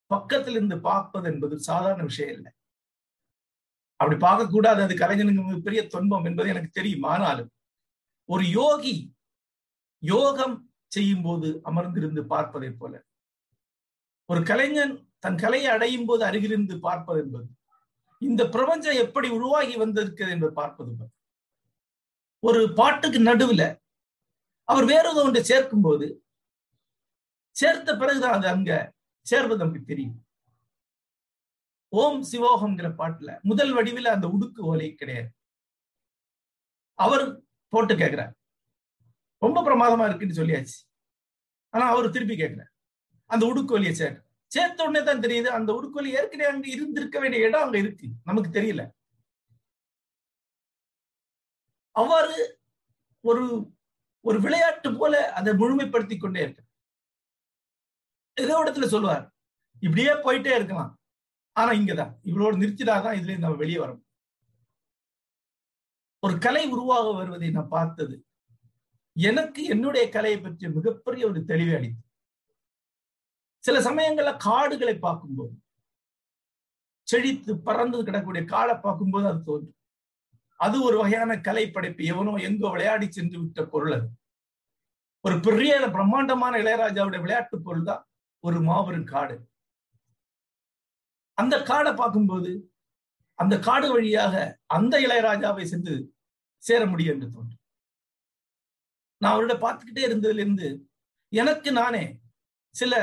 [0.08, 2.52] பக்கத்தில் இருந்து பார்ப்பது என்பது சாதாரண விஷயம் இல்லை.
[3.96, 7.04] அப்படி பார்க்கக்கூடாது அது கலைஞனுக்கு மிகப்பெரிய துன்பம் என்பது எனக்கு தெரியும்.
[7.04, 7.52] ஆனாலும்
[8.26, 9.16] ஒரு யோகி
[10.00, 13.04] யோகம் செய்யும் போது அமர்ந்திருந்து பார்ப்பதை போல
[14.30, 17.48] ஒரு கலைஞன் தன் கலையை அடையும் போது அருகிலிருந்து பார்ப்பது என்பது.
[18.20, 20.92] இந்த பிரபஞ்சம் எப்படி உருவாகி வந்திருக்கிறது என்று பார்ப்பது
[22.40, 23.64] ஒரு பாட்டுக்கு நடுவுல
[24.64, 26.26] அவர் வேறு ஒன்றை சேர்க்கும் போது
[27.52, 30.26] சேர்த்த பிறகுதான் அது அங்க சேர்வது நமக்கு தெரியும்.
[31.88, 35.32] ஓம் சிவோகம்ங்கிற பாட்டுல முதல் வடிவில் அந்த உடுக்கு ஓலை கிடையாது.
[36.94, 38.34] அவர் போட்டு கேட்கிறார்.
[39.38, 40.80] ரொம்ப பிரமாதமா இருக்குன்னு சொல்லியாச்சு.
[41.70, 42.69] ஆனா அவர் திருப்பி கேட்கிறார்.
[43.30, 44.10] அந்த உடுக்கோலியை ஒலியை
[44.52, 48.08] சேர்த்த உடனே தான் தெரியுது அந்த உடுக்கோலி ஏற்கனவே அங்க இருந்திருக்க வேண்டிய இடம் அங்க இருக்கு.
[48.24, 48.84] நமக்கு தெரியல.
[51.92, 52.36] அவ்வாறு
[53.22, 53.72] ஒரு
[54.26, 56.64] ஒரு விளையாட்டு போல அதை முழுமைப்படுத்தி கொண்டே இருக்கு.
[58.34, 59.26] ஏதோ இடத்துல சொல்லுவார்
[59.80, 60.92] இப்படியே போயிட்டே இருக்கலாம்.
[61.56, 64.02] ஆனா இங்கதான் இவ்வளோட நிறுத்தினாதான் இதுல நம்ம வெளியே வரோம்.
[66.20, 68.16] ஒரு கலை உருவாக வருவதை நான் பார்த்தது.
[69.16, 72.09] எனக்கு என்னுடைய கலையை பற்றி மிகப்பெரிய ஒரு தெளிவை அளித்து
[73.64, 75.54] சில சமயங்கள்ல காடுகளை பார்க்கும்போது
[77.08, 79.76] செழித்து பறந்து கிடக்கக்கூடிய காடை பார்க்கும்போது அது தோன்றும்.
[80.60, 84.08] அது ஒரு வகையான கலை படைப்பு எவனோ எங்கோ விளையாடி சென்று விட்ட பொருள் அது.
[85.26, 88.04] ஒரு பெரிய பிரம்மாண்டமான இளையராஜாவுடைய விளையாட்டு பொருள் தான்
[88.44, 89.36] ஒரு மாபெரும் காடு.
[91.38, 92.52] அந்த காடை பார்க்கும்போது
[93.40, 94.36] அந்த காடு வழியாக
[94.78, 95.96] அந்த இளையராஜாவை சென்று
[96.64, 97.62] சேர முடியும் என்று தோன்றும்.
[99.22, 100.68] நான் அவரோட பார்த்துக்கிட்டே இருந்ததுல இருந்து
[101.34, 102.04] எனக்கு நானே
[102.76, 102.94] சில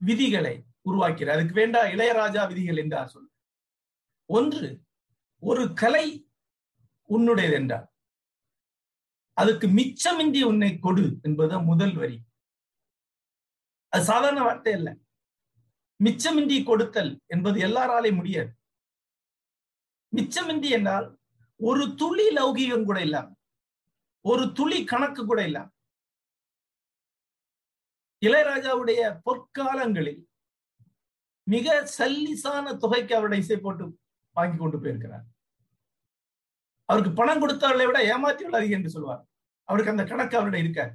[0.00, 1.36] விதிகளை உருவாக்கிறார்.
[1.36, 3.30] அதுக்கு வேண்டா இளையராஜா விதிகள் என்றார் சொல்
[4.30, 4.68] ஒன்று
[5.42, 6.06] ஒரு கலை
[7.08, 7.86] உன்னுடையது என்றார்
[9.36, 12.16] அதுக்கு மிச்சமின்றி உன்னை கொடு என்பது முதல் வரி.
[13.92, 14.88] அது சாதாரண வார்த்தை அல்ல.
[16.00, 18.50] மிச்சமின்றி கொடுத்தல் என்பது எல்லாராலே முடியாது.
[20.12, 21.06] மிச்சமின்றி என்றால்
[21.60, 23.28] ஒரு துளி லௌகீகம் கூட இல்லாம
[24.24, 25.68] ஒரு துளி கணக்கு கூட இல்லாம
[28.26, 30.26] இளையராஜாவுடைய பொற்காலங்களில்
[31.42, 33.98] மிக சல்லிசான தொகைக்கு அவருடைய இசை போட்டு
[34.32, 35.24] வாங்கி கொண்டு போயிருக்கிறார்.
[36.84, 39.26] அவருக்கு பணம் கொடுத்தவர்களை விட ஏமாற்றியவர்கள் அதிகம் என்று சொல்வார்.
[39.64, 40.94] அவருக்கு அந்த கணக்கு அவருடைய இருக்காது.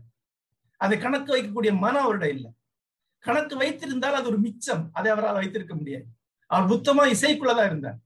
[0.78, 2.52] அதை கணக்கு வைக்கக்கூடிய மனம் அவருடைய இல்லை.
[3.20, 4.90] கணக்கு வைத்திருந்தால் அது ஒரு மிச்சம்.
[4.94, 6.06] அதை அவரால் வைத்திருக்க முடியாது.
[6.46, 7.98] அவர் புத்தமா இசைக்குள்ளதான் இருந்தார்.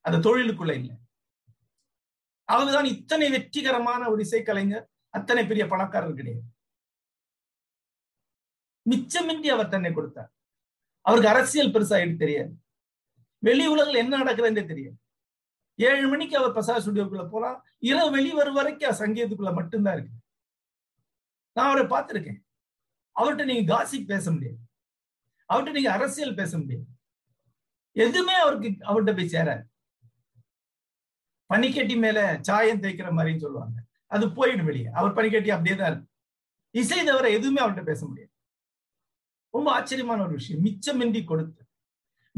[0.00, 0.96] அந்த தொழிலுக்குள்ள இல்லை.
[2.44, 4.86] அவர்தான் இத்தனை வெற்றிகரமான ஒரு இசைக்கலைஞர்.
[5.08, 6.42] அத்தனை பெரிய பணக்காரர் கிடையாது.
[8.90, 10.30] மிச்சமின்றி அவர் தன்னை கொடுத்தார்.
[11.00, 12.52] அவருக்கு அரசியல் பெருசா எடுத்து தெரியாது.
[13.38, 14.96] வெளி உலகில் என்ன நடக்குதுன்றே தெரியாது.
[15.74, 17.64] ஏழு மணிக்கு அவர் பிரசாத் ஸ்டுடியோக்குள்ள போலாம்.
[17.78, 20.14] இரவு வெளிவரும் வரைக்கும் சங்கீதத்துக்குள்ள மட்டும்தான் இருக்கு
[21.52, 22.40] நான் அவரை பார்த்திருக்கேன்.
[23.16, 24.58] அவர்கிட்ட நீங்க காசிக் பேச முடியாது.
[25.52, 26.84] அவர்கிட்ட நீங்க அரசியல் பேச முடியாது.
[27.92, 29.64] எதுவுமே அவருக்கு அவர்கிட்ட போய் சேராது.
[31.46, 33.82] பனிக்கட்டி மேல சாயம் தேய்க்கிற மாதிரின்னு சொல்லுவாங்க.
[34.06, 34.86] அது போயிடும் வெளியே.
[34.86, 36.10] அவர் பனிக்கட்டி அப்படியே தான் இருக்கு
[36.70, 38.32] இசை தவிர எதுவுமே அவர்கிட்ட பேச முடியாது.
[39.56, 40.62] ரொம்ப ஆச்சரியமான ஒரு விஷயம்.
[40.66, 41.68] மிச்சமின்றி கொடுத்தல்.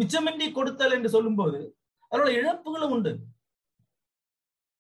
[0.01, 1.61] மிச்சமின்றி கொடுத்தல் என்று சொல்லும்போது
[2.13, 3.13] அதோட இழப்புகளும் உண்டு.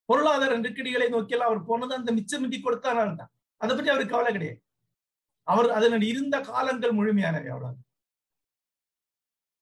[0.08, 3.32] பொருளாதார நெருக்கடிகளை நோக்கியெல்லாம் அவர் போனது அந்த மிச்சமின்றி கொடுத்தாரு தான்.
[3.62, 4.60] அதை பற்றி அவருக்கு கவலை கிடையாது.
[5.52, 7.84] அவர் அதனுடைய இருந்த காலங்கள் முழுமையானவை அவ்வளவு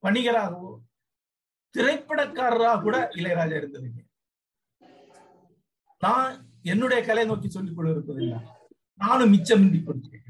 [0.04, 0.72] வணிகராகவோ
[1.74, 4.02] திரைப்படக்காரராக கூட இளையராஜா இருந்ததுங்க
[6.02, 6.34] நான்
[6.72, 8.40] என்னுடைய கலை நோக்கி சொல்லிக் கொண்டு
[9.04, 10.25] நானும் மிச்சமின்றி கொடுத்தேன்.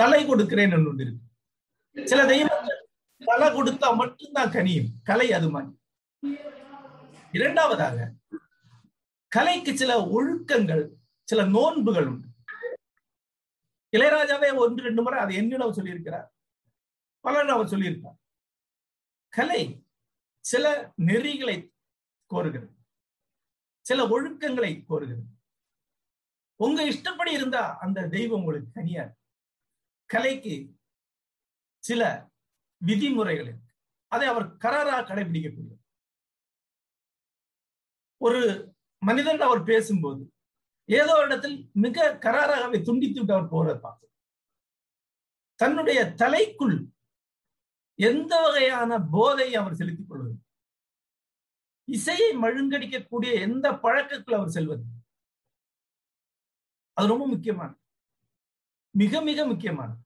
[0.00, 1.24] தலை கொடுக்கிறேன் ஒன்று இருக்கு.
[2.10, 2.80] சில தெய்வங்கள்
[3.28, 4.90] தலை கொடுத்தா மட்டும்தான் கனியும்.
[5.08, 5.72] கலை அது மாதிரி.
[7.36, 8.08] இரண்டாவதாக
[9.32, 10.84] கலைக்கு சில ஒழுக்கங்கள்
[11.30, 12.28] சில நோன்புகள் உண்டு.
[13.96, 16.28] இளையராஜாவே ஒன்று ரெண்டு முறை அதை என்னிடம் சொல்லியிருக்கிறார்.
[17.24, 18.18] பலர் அவர் சொல்லியிருக்கார்
[19.36, 19.62] கலை
[20.44, 20.64] சில
[21.08, 21.56] நெறிகளை
[22.30, 22.72] கோருகிறது.
[23.86, 25.32] சில ஒழுக்கங்களை கோருகிறது.
[26.64, 29.04] உங்க இஷ்டப்படி இருந்தா அந்த தெய்வம் உங்களுக்கு தனியா
[30.10, 30.54] கலைக்கு
[31.84, 32.02] சில
[32.82, 33.72] விதிமுறைகள் இருக்கு.
[34.12, 35.74] அதை அவர் கராரா கடைபிடிக்கக்கூடிய
[38.20, 38.40] ஒரு
[39.02, 40.22] மனிதன் அவர் பேசும்போது
[40.88, 44.04] ஏதோ இடத்தில் மிக கராராகவே துண்டித்து விட்டு அவர் போறதை பார்த்து
[45.60, 46.76] தன்னுடைய தலைக்குள்
[47.98, 50.34] எந்த வகையான போதை அவர் செலுத்திக் கொள்வது
[51.88, 54.84] இசையை மழுங்கடிக்கக்கூடிய எந்த பழக்கத்தில் அவர் செல்வது
[56.96, 57.78] அது ரொம்ப முக்கியமானது.
[58.96, 60.00] மிக மிக முக்கியமானது.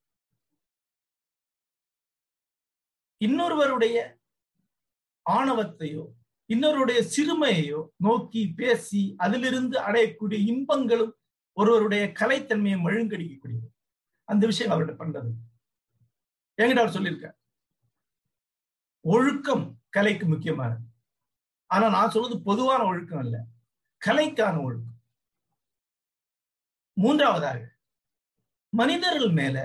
[3.24, 3.96] இன்னொருவருடைய
[5.30, 6.04] ஆணவத்தையோ
[6.48, 11.18] இன்னொருடைய சிறுமையையோ நோக்கி பேசி அதிலிருந்து அடையக்கூடிய இன்பங்களும்
[11.52, 13.68] ஒருவருடைய கலைத்தன்மையை மழுங்கடிக்கக்கூடியது.
[14.24, 15.30] அந்த விஷயம் அவர்கிட்ட பண்றது.
[16.62, 17.36] என்கிட்ட அவர் சொல்லியிருக்க
[19.00, 20.84] ஒழுக்கம் கலைக்கு முக்கியமானது.
[21.66, 23.44] ஆனா நான் சொல்றது பொதுவான ஒழுக்கம் அல்ல.
[24.06, 24.98] கலைக்கான ஒழுக்கம்.
[26.92, 27.78] மூன்றாவதாக
[28.72, 29.56] மனிதர்கள் மேல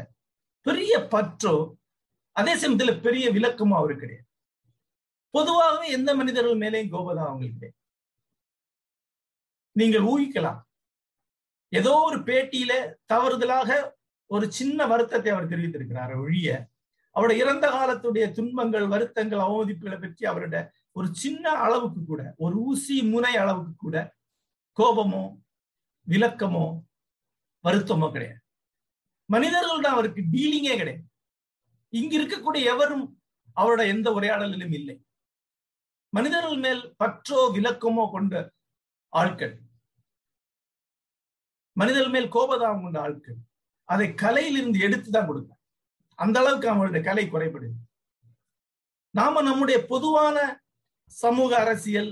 [0.65, 1.55] பெரிய பற்றோ
[2.35, 4.27] அதே சமயத்துல பெரிய விளக்கமோ அவரு கிடையாது.
[5.33, 7.79] பொதுவாகவே எந்த மனிதர்கள் மேலேயும் கோபதா அவங்களுக்கு கிடையாது.
[9.75, 10.59] நீங்கள் ஊகிக்கலாம்.
[11.69, 12.73] ஏதோ ஒரு பேட்டியில
[13.13, 13.69] தவறுதலாக
[14.29, 16.13] ஒரு சின்ன வருத்தத்தை அவர் தெரிவித்திருக்கிறார்.
[16.23, 16.49] ஒழிய
[17.15, 23.33] அவருடைய இறந்த காலத்துடைய துன்பங்கள் வருத்தங்கள் அவமதிப்புகளை பற்றி அவருடைய ஒரு சின்ன அளவுக்கு கூட ஒரு ஊசி முனை
[23.43, 23.97] அளவுக்கு கூட
[24.77, 25.23] கோபமோ
[26.07, 26.65] விளக்கமோ
[27.63, 28.41] வருத்தமோ கிடையாது.
[29.29, 31.03] மனிதர்கள்தான் அவருக்கு டீலிங்கே கிடையாது.
[31.93, 33.05] இங்க இருக்கக்கூடிய எவரும்
[33.55, 34.95] அவரோட எந்த உரையாடலிலும் இல்லை.
[36.13, 38.33] மனிதர்கள் மேல் பற்றோ விளக்கமோ கொண்ட
[39.13, 39.55] ஆட்கள்.
[41.77, 43.37] மனிதர்கள் மேல் கோபதாபம் கொண்ட ஆட்கள்.
[43.89, 45.51] அதை கலையிலிருந்து எடுத்துதான் கொடுக்க
[46.19, 47.75] அந்த அளவுக்கு அவங்களுடைய கலை குறைபடுது.
[49.15, 50.37] நாம நம்முடைய பொதுவான
[51.11, 52.11] சமூக அரசியல்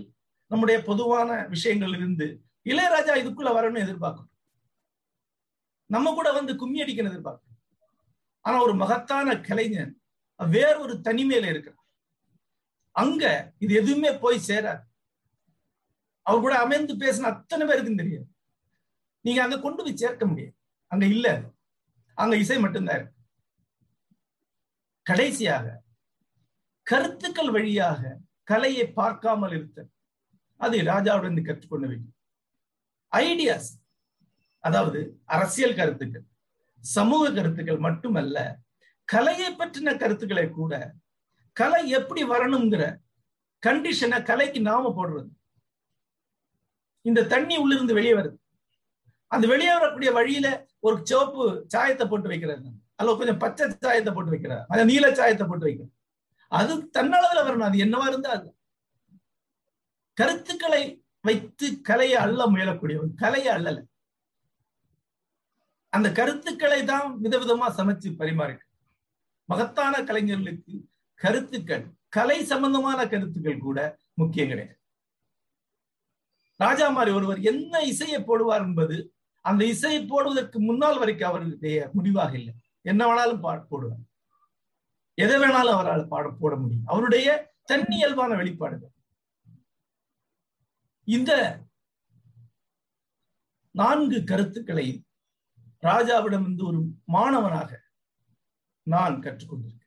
[0.51, 2.27] நம்முடைய பொதுவான விஷயங்கள் இருந்து
[2.69, 4.32] இளையராஜா இதுக்குள்ள வரணும்னு எதிர்பார்க்கணும்
[5.93, 7.59] நம்ம கூட வந்து கும்மி அடிக்கணும் எதிர்பார்க்கணும்
[8.45, 9.93] ஆனா ஒரு மகத்தான கலைஞன்
[10.39, 11.81] வேற ஒரு தனிமையில இருக்கிறார்
[12.95, 13.23] அங்க
[13.63, 14.83] இது எதுவுமே போய் சேராது.
[16.25, 18.27] அவர் கூட அமைந்து பேசின அத்தனை பேருக்கும் தெரியாது
[19.25, 20.55] நீங்க அங்க கொண்டு போய் சேர்க்க முடியாது.
[20.91, 21.27] அங்க இல்ல
[22.17, 23.19] அங்க இசை மட்டும்தான் இருக்கு.
[25.05, 25.65] கடைசியாக
[26.87, 28.01] கருத்துக்கள் வழியாக
[28.51, 29.87] கலையை பார்க்காமல் இருத்த
[30.59, 32.15] அது ராஜாவுடன் கற்றுக்கொள்ள வேண்டும்.
[33.11, 33.71] ஐடியாஸ்
[34.63, 34.99] அதாவது
[35.35, 36.25] அரசியல் கருத்துக்கள்
[36.83, 38.37] சமூக கருத்துக்கள் மட்டுமல்ல
[39.07, 40.73] கலையை பற்றின கருத்துக்களை கூட
[41.57, 42.83] கலை எப்படி வரணுங்கிற
[43.63, 45.29] கண்டிஷனை கலைக்கு நாம போடுறது.
[47.05, 48.37] இந்த தண்ணி உள்ளிருந்து வெளியே வருது.
[49.31, 50.47] அந்த வெளியே வரக்கூடிய வழியில
[50.87, 54.65] ஒரு சிவப்பு சாயத்தை போட்டு வைக்கிறது அல்ல கொஞ்சம் பச்சை சாயத்தை போட்டு வைக்கிறார்.
[54.71, 55.93] அந்த நீல சாயத்தை போட்டு வைக்கிறார்.
[56.51, 57.69] அது தன்னளவுல வரணும்.
[57.69, 58.49] அது என்னவா இருந்தா அது
[60.17, 60.83] கருத்துக்களை
[61.27, 63.13] வைத்து கலையை அள்ள முயலக்கூடியவன்.
[63.23, 63.79] கலையை அள்ளல
[65.93, 68.65] அந்த கருத்துக்களை தான் விதவிதமா சமைச்சு பரிமாறிட்டு
[69.45, 70.73] மகத்தான கலைஞர்களுக்கு
[71.15, 74.79] கருத்துக்கள் கலை சம்பந்தமான கருத்துக்கள் கூட முக்கியம் கிடையாது.
[76.55, 82.53] ராஜா மாதிரி ஒருவர் என்ன இசையை போடுவார் என்பது அந்த இசையை போடுவதற்கு முன்னால் வரைக்கும் அவருடைய முடிவாக இல்லை.
[82.81, 84.03] என்ன வேணாலும் பா போடுவார்.
[85.13, 86.85] எதை வேணாலும் அவரால் பாட போட முடியும்.
[86.85, 87.27] அவருடைய
[87.63, 88.93] தன்னியல்பான வெளிப்பாடுகள்.
[91.03, 91.31] இந்த
[93.71, 95.02] நான்கு கருத்துக்களை
[95.87, 96.79] ராஜாவிடம் இருந்து ஒரு
[97.15, 97.71] மாணவனாக
[98.87, 99.79] நான் கற்றுக்கொண்டிருக்கிறேன்.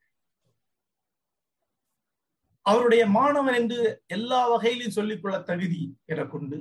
[2.67, 6.59] அவருடைய மாணவன் என்று எல்லா வகையிலும் சொல்லிக்கொள்ள தகுதி என கொண்டு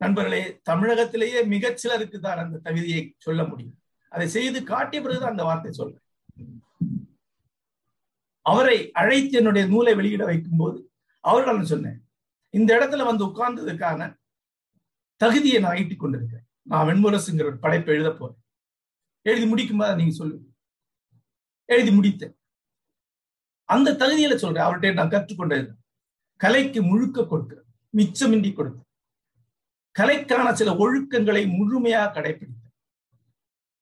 [0.00, 3.78] நண்பர்களே தமிழகத்திலேயே மிகச் சிலருக்கு தான் அந்த தகுதியை சொல்ல முடியும்.
[4.12, 6.04] அதை செய்து காட்டிய பிறகுதான் அந்த வார்த்தை சொல்றேன்.
[8.46, 10.78] அவரை அழைத்து என்னுடைய நூலை வெளியிட வைக்கும் போது
[11.24, 11.98] அவர்கள் சொன்னேன்
[12.54, 14.10] இந்த இடத்துல வந்து உட்கார்ந்ததுக்கான
[15.20, 18.42] தகுதியை நான் ஈட்டிக் கொண்டிருக்கிறேன் நான் வெண்முரசுங்கிற ஒரு படைப்பை எழுத போறேன்.
[19.22, 20.46] எழுதி முடிக்கும் போது நீங்க சொல்லுங்க.
[21.64, 22.34] எழுதி முடித்தேன்.
[23.64, 24.64] அந்த தகுதியில சொல்றேன்.
[24.64, 25.76] அவர்கிட்ட நான் கற்றுக்கொண்டது
[26.36, 27.66] கலைக்கு முழுக்க கொடுக்கிறேன்.
[27.96, 28.86] மிச்சமின்றி கொடுத்தேன்.
[29.98, 32.74] கலைக்கான சில ஒழுக்கங்களை முழுமையாக கடைபிடித்தேன்.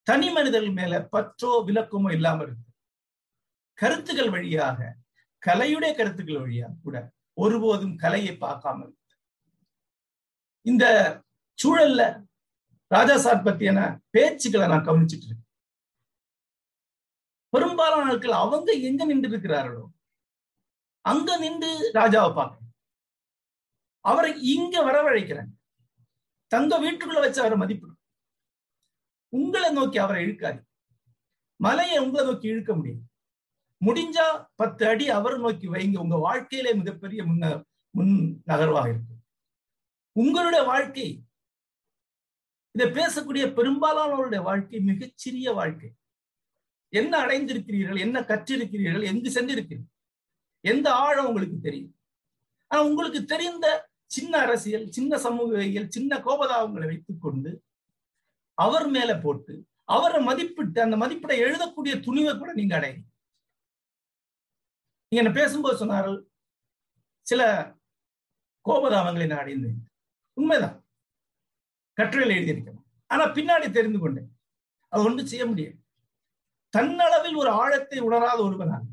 [0.03, 2.65] தனி மனிதர்கள் மேல பற்றோ விளக்கமோ இல்லாம இருக்கு
[3.73, 4.95] கருத்துக்கள் வழியாக
[5.45, 8.87] கலையுடைய கருத்துக்கள் வழியாக கூட ஒருபோதும் கலையை பார்க்காம
[10.61, 10.85] இந்த
[11.63, 12.01] சூழல்ல
[12.87, 13.79] ராஜா சார் பத்தியான
[14.17, 15.43] பேச்சுக்களை நான் கவனிச்சுட்டு இருக்கேன்.
[17.49, 19.83] பெரும்பாலான நாட்கள் அவங்க எங்க நின்று இருக்கிறார்களோ
[21.01, 22.73] அங்க நின்று ராஜாவை பார்க்கணும்.
[23.99, 25.53] அவரை இங்க வரவழைக்கிறாங்க
[26.51, 27.99] தங்க வீட்டுக்குள்ள வச்சு அவரை மதிப்பிடும்.
[29.33, 30.59] உங்களை நோக்கி அவரை இழுக்காது
[31.55, 33.03] மலையை உங்களை நோக்கி இழுக்க முடியும்.
[33.85, 35.97] முடிஞ்சா பத்து அடி அவர் நோக்கி வைங்க.
[35.97, 37.63] உங்க வாழ்க்கையிலே மிகப்பெரிய முன்ன
[37.95, 39.21] முன் நகர்வாக இருக்கும்.
[40.11, 41.07] உங்களுடைய வாழ்க்கை
[42.77, 45.93] இதை பேசக்கூடிய பெரும்பாலானவருடைய வாழ்க்கை மிகச்சிறிய வாழ்க்கை.
[46.89, 47.99] என்ன அடைந்திருக்கிறீர்கள்?
[47.99, 49.05] என்ன கற்றிருக்கிறீர்கள்?
[49.05, 49.93] எங்கு சென்றிருக்கிறீர்கள்?
[50.61, 51.99] எந்த ஆழம் உங்களுக்கு தெரியும்?
[52.67, 57.63] ஆனா உங்களுக்கு தெரிந்த சின்ன அரசியல் சின்ன சமூகவியல் சின்ன கோபதாபங்களை வைத்துக் கொண்டு
[58.53, 63.11] அவர் மேல போட்டு அவரை மதிப்பிட்டு அந்த மதிப்பிட எழுதக்கூடிய துணிவை கூட நீங்க அடையும்
[65.07, 66.25] நீங்க என்ன பேசும்போது சொன்னார்கள்
[67.21, 67.41] சில
[68.69, 69.87] கோபதாபங்களை நான் அடைந்தேன்.
[70.33, 70.86] உண்மைதான்.
[71.97, 74.29] கட்டுரையில் எழுதியிருக்கணும் ஆனா பின்னாடி தெரிந்து கொண்டேன்.
[74.93, 75.77] அது ஒன்றும் செய்ய முடியாது.
[76.73, 78.85] தன்னளவில் ஒரு ஆழத்தை உணராத ஒருவனால்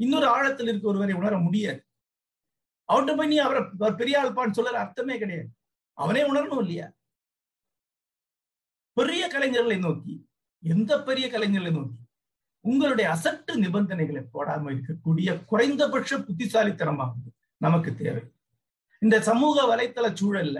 [0.00, 1.80] இன்னொரு ஆழத்தில் இருக்க ஒருவரை உணர முடியாது.
[2.88, 3.62] அவன்கிட்ட போய் நீ அவரை
[4.00, 5.50] பெரிய ஆள்பான்னு சொல்ல அர்த்தமே கிடையாது.
[5.98, 6.86] அவனே உணரணும் இல்லையா?
[8.96, 10.14] பெரிய கலைஞர்களை நோக்கி
[10.62, 11.98] எந்த பெரிய கலைஞர்களை நோக்கி?
[12.64, 18.22] உங்களுடைய அசட்டு நிபந்தனைகளை போடாமல் இருக்கக்கூடிய குறைந்தபட்ச புத்திசாலித்தனமாகும் நமக்கு தேவை.
[19.02, 20.58] இந்த சமூக வலைத்தள சூழல்ல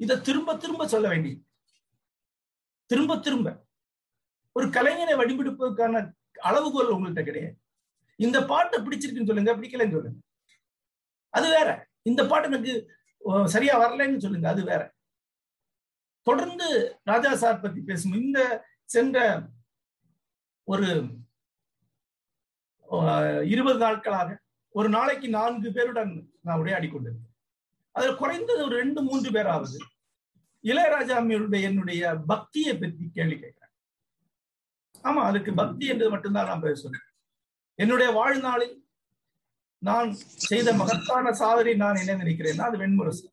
[0.00, 1.40] இதை திரும்ப திரும்ப சொல்ல வேண்டியது.
[2.90, 3.48] திரும்ப திரும்ப.
[4.56, 6.02] ஒரு கலைஞனை வடிவெடுப்பதற்கான
[6.48, 7.56] அளவுகோல் உங்கள்கிட்ட கிடையாது.
[8.18, 10.20] இந்த பாட்டை பிடிச்சிருக்குன்னு சொல்லுங்க பிடிக்கலன்னு சொல்லுங்க.
[11.36, 11.68] அது வேற.
[12.10, 12.72] இந்த பாட்டு எனக்கு
[13.54, 14.82] சரியா வரலன்னு சொல்லுங்க அது வேற.
[16.26, 16.66] தொடர்ந்து
[17.04, 18.38] ராஜா சார் பத்தி பேசும் இந்த
[18.94, 19.18] சென்ற
[20.68, 20.86] ஒரு
[23.44, 24.30] இருபது நாட்களாக
[24.74, 26.12] ஒரு நாளைக்கு நான்கு பேருடன்
[26.46, 27.33] நான் உரையாடி கொண்டிருக்கேன்
[27.96, 29.78] அதில் குறைந்தது ஒரு ரெண்டு மூன்று பேராவது
[30.64, 33.72] இளையராஜா அம்மையுடைய என்னுடைய பக்தியை பற்றி கேள்வி கேட்கிறேன்
[35.04, 37.04] ஆமா அதுக்கு பக்தி என்று மட்டும்தான் நான் பேசுறேன்
[37.78, 38.74] என்னுடைய வாழ்நாளில்
[39.82, 40.10] நான்
[40.44, 43.24] செய்த மகத்தான சாதனை நான் என்ன நினைக்கிறேன்னா அது வெண்முரசு.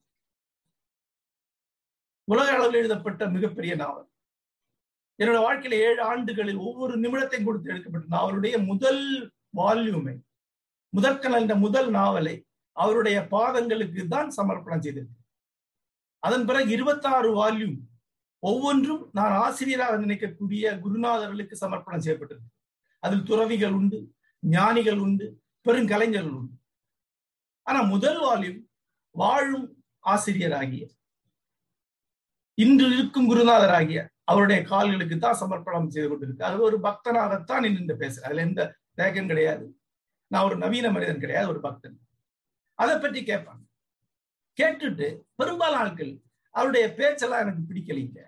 [2.28, 4.08] உலக அளவில் எழுதப்பட்ட மிகப்பெரிய நாவல்.
[5.19, 9.02] என்னோட வாழ்க்கையில ஏழு ஆண்டுகளில் ஒவ்வொரு நிமிடத்தையும் கொடுத்து எடுக்கப்பட்ட நாவலுடைய முதல்
[9.54, 10.15] வால்யூமை
[10.93, 12.36] முதற்கனல் என்ற முதல் நாவலை
[12.78, 15.18] அவருடைய பாதங்களுக்கு தான் சமர்ப்பணம் செய்திருக்கு
[16.24, 17.78] அதன் பிறகு இருபத்தாறு வால்யூம்
[18.44, 22.52] ஒவ்வொன்றும் நான் ஆசிரியராக நினைக்கக்கூடிய குருநாதர்களுக்கு சமர்ப்பணம் செய்யப்பட்டிருக்கு
[23.04, 24.00] அதில் துறவிகள் உண்டு
[24.44, 25.26] ஞானிகள் உண்டு
[25.66, 26.56] பெருங்கலைஞர்கள் உண்டு.
[27.68, 28.62] ஆனா முதல் வால்யூம்
[29.16, 29.68] வாழும்
[30.04, 30.84] ஆசிரியராகிய
[32.58, 34.00] இன்று இருக்கும் குருநாதராகிய
[34.32, 38.62] அவருடைய கால்களுக்கு தான் சமர்ப்பணம் செய்து கொண்டிருக்கு அது ஒரு பக்தனாகத்தான் நின்று பேசுறேன் அதுல எந்த
[39.00, 39.66] தேகம் கிடையாது.
[40.32, 41.96] நான் ஒரு நவீன மனிதன் கிடையாது ஒரு பக்தன்.
[42.80, 43.64] அதை பற்றி கேட்பாங்க.
[44.58, 46.14] கேட்டுட்டு பெரும்பாலான ஆட்கள்
[46.56, 48.20] அவருடைய பேச்செல்லாம் எனக்கு பிடிக்கலைங்க.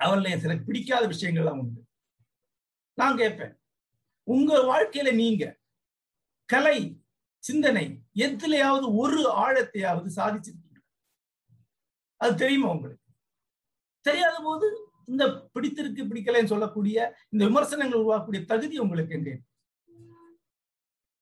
[0.00, 1.80] அவர்ல சில பிடிக்காத விஷயங்கள்லாம் உண்டு.
[2.98, 3.54] நான் கேட்பேன்
[4.28, 5.44] உங்க வாழ்க்கையில நீங்க
[6.48, 7.02] கலை
[7.44, 10.80] சிந்தனை எதுலையாவது ஒரு ஆழத்தையாவது சாதிச்சிருக்கீங்க
[12.20, 12.98] அது தெரியுமா உங்களுக்கு?
[14.06, 14.66] தெரியாத போது
[15.08, 16.96] இந்த பிடித்திருக்கு பிடிக்கலைன்னு சொல்லக்கூடிய
[17.28, 19.34] இந்த விமர்சனங்கள் உருவாக்கக்கூடிய தகுதி உங்களுக்கு எங்கே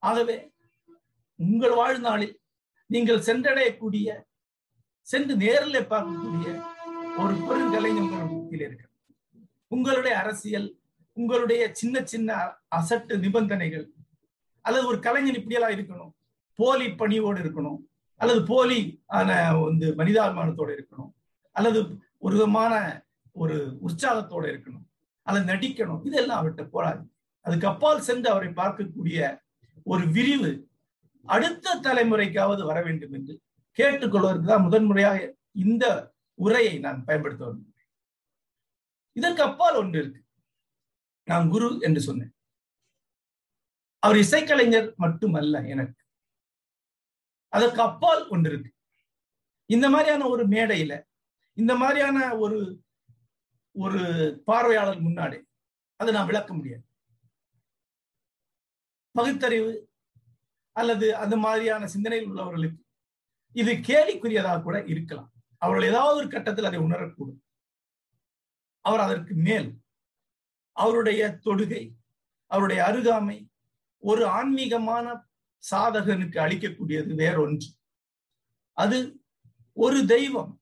[0.02, 0.36] ஆகவே
[1.40, 2.40] உங்கள் வாழ்நாளில்
[2.86, 4.22] நீங்கள் சென்றடையக்கூடிய
[5.00, 6.62] சென்று நேரில் பார்க்கக்கூடிய
[7.18, 8.94] ஒரு பெருங்கலை உங்கள் மத்தியில் இருக்கிறது.
[9.66, 10.78] உங்களுடைய அரசியல்
[11.12, 13.90] உங்களுடைய சின்ன சின்ன அசட்டு நிபந்தனைகள்
[14.60, 16.10] அல்லது ஒரு கலைஞன் இப்படியெல்லாம் இருக்கணும்.
[16.56, 17.78] போலி பணியோடு இருக்கணும்.
[18.16, 21.12] அல்லது போலி ஆன வந்து மனிதாபிமானத்தோடு இருக்கணும்.
[21.52, 21.84] அல்லது
[22.18, 24.86] ஒரு விதமான ஒரு உற்சாகத்தோடு இருக்கணும்.
[25.22, 26.06] அல்லது நடிக்கணும்.
[26.06, 29.42] இதெல்லாம் அவர்கிட்ட போராது அதுக்கு அப்பால் சென்று அவரை பார்க்கக்கூடிய
[29.84, 30.69] ஒரு விரிவு
[31.22, 37.74] அடுத்த தலைமுறைக்காவது வர வேண்டும் என்று கேட்டுக்கொள்வதற்கு தான் முதன்முறையாக இந்த உரையை நான் பயன்படுத்த வேண்டும்.
[39.12, 40.24] இதற்கு அப்பால் ஒன்று இருக்கு.
[41.24, 42.34] நான் குரு என்று சொன்னேன்.
[43.98, 46.04] அவர் இசைக்கலைஞர் மட்டுமல்ல எனக்கு.
[47.48, 48.72] அதற்கு அப்பால் ஒன்று இருக்கு.
[49.66, 51.02] இந்த மாதிரியான ஒரு மேடையில
[51.52, 52.84] இந்த மாதிரியான ஒரு
[53.72, 54.00] ஒரு
[54.44, 55.42] பார்வையாளர் முன்னாடி
[55.96, 56.84] அதை நான் விளக்க முடியாது.
[59.12, 59.89] பகுத்தறிவு
[60.80, 62.80] அல்லது அந்த மாதிரியான சிந்தனையில் உள்ளவர்களுக்கு
[63.52, 65.30] இது கேலிக்குரியதாக கூட இருக்கலாம்.
[65.62, 67.40] அவர்கள் ஏதாவது ஒரு கட்டத்தில் அதை உணரக்கூடும்.
[68.84, 69.70] அவர் அதற்கு மேல்.
[70.76, 71.82] அவருடைய தொடுகை
[72.50, 73.38] அவருடைய அருகாமை
[74.02, 75.06] ஒரு ஆன்மீகமான
[75.64, 77.68] சாதகனுக்கு அளிக்கக்கூடியது வேறொன்று.
[78.72, 78.98] அது
[79.72, 80.52] ஒரு தெய்வம்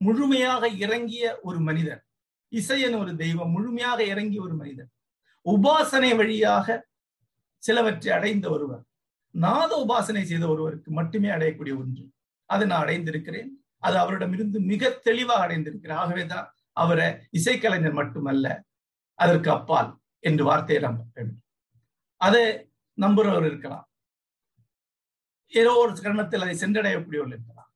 [0.00, 2.02] முழுமையாக இறங்கிய ஒரு மனிதர்.
[2.52, 4.90] இசையன் ஒரு தெய்வம் முழுமையாக இறங்கிய ஒரு மனிதர்.
[5.44, 6.86] உபாசனை வழியாக
[7.62, 8.84] சிலவற்றை அடைந்த ஒருவர்.
[9.38, 12.04] நாத உபாசனை செய்த ஒருவருக்கு மட்டுமே அடையக்கூடிய ஒன்று.
[12.44, 13.48] அதை நான் அடைந்திருக்கிறேன்.
[13.78, 18.64] அது அவரிடமிருந்து மிக தெளிவாக அடைந்திருக்கிறேன் ஆகவேதான் அவரை இசைக்கலைஞர் மட்டுமல்ல
[19.14, 21.42] அதற்கு அப்பால் என்று வார்த்தையை நாம் வேண்டும்.
[22.16, 22.70] அதை
[23.00, 23.88] நம்புறவர் இருக்கலாம்.
[25.52, 27.70] ஏதோ ஒரு கரணத்தில் அதை சென்றடையக்கூடியவர்கள் இருக்கலாம்.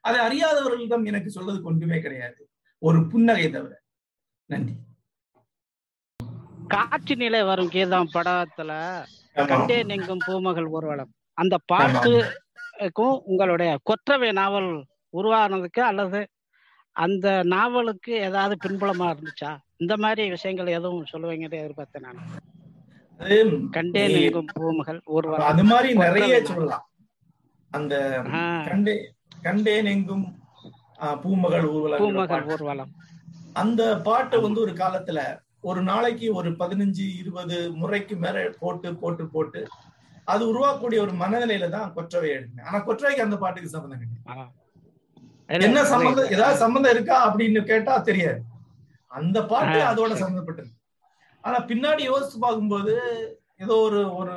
[0.00, 2.50] அதை அறியாதவர்களிடம் எனக்கு சொல்வது கொண்டுமே கிடையாது.
[2.78, 3.82] ஒரு புன்னகை தவிர.
[4.44, 4.74] நன்றி.
[6.68, 11.10] காட்சி நிலை வரும் கீதம் படத்துல கண்டே நெங்கும் பூமகள் ஊர்வலம்.
[11.38, 14.70] அந்த பாட்டுக்கும் உங்களுடைய கொற்றவை நாவல்
[15.18, 16.20] உருவானதுக்கு அல்லது
[16.96, 19.50] அந்த நாவலுக்கு ஏதாவது பின்புலமா இருந்துச்சா?
[19.82, 22.20] இந்த மாதிரி விஷயங்கள் எதுவும் சொல்லுவீங்கன்னு எதிர்பார்த்தேன் நான்.
[23.76, 25.48] கண்டேன் எங்கும் பூமகள் ஊர்வலம்.
[25.50, 26.84] அது மாதிரி நிறைய சொல்லலாம்.
[27.70, 27.94] அந்த
[28.70, 28.94] கண்டே
[29.46, 30.24] கண்டேன் எங்கும்
[31.22, 32.92] பூமகள் ஊர்வலம் பூமகள் ஊர்வலம்.
[33.62, 35.20] அந்த பாட்டு வந்து ஒரு காலத்துல
[35.64, 39.60] ஒரு நாளைக்கு ஒரு பதினஞ்சு இருபது முறைக்கு மேல போட்டு போட்டு போட்டு
[40.32, 42.66] அது உருவாக்கக்கூடிய ஒரு மனநிலையில தான் கொற்றவை எழுதினேன்.
[42.68, 44.50] ஆனா கொற்றவைக்கு அந்த பாட்டுக்கு சம்மந்தம் கிடையாது.
[45.68, 46.30] என்ன சம்பந்தம்.
[46.34, 48.40] ஏதாவது சம்பந்தம் இருக்கா அப்படின்னு கேட்டா தெரியாது.
[49.10, 50.22] அந்த பாட்டு அதோட சரி.
[50.22, 50.70] சம்பந்தப்பட்டது
[51.44, 52.92] ஆனா பின்னாடி யோசிச்சு பார்க்கும்போது
[53.64, 54.34] ஏதோ ஒரு ஒரு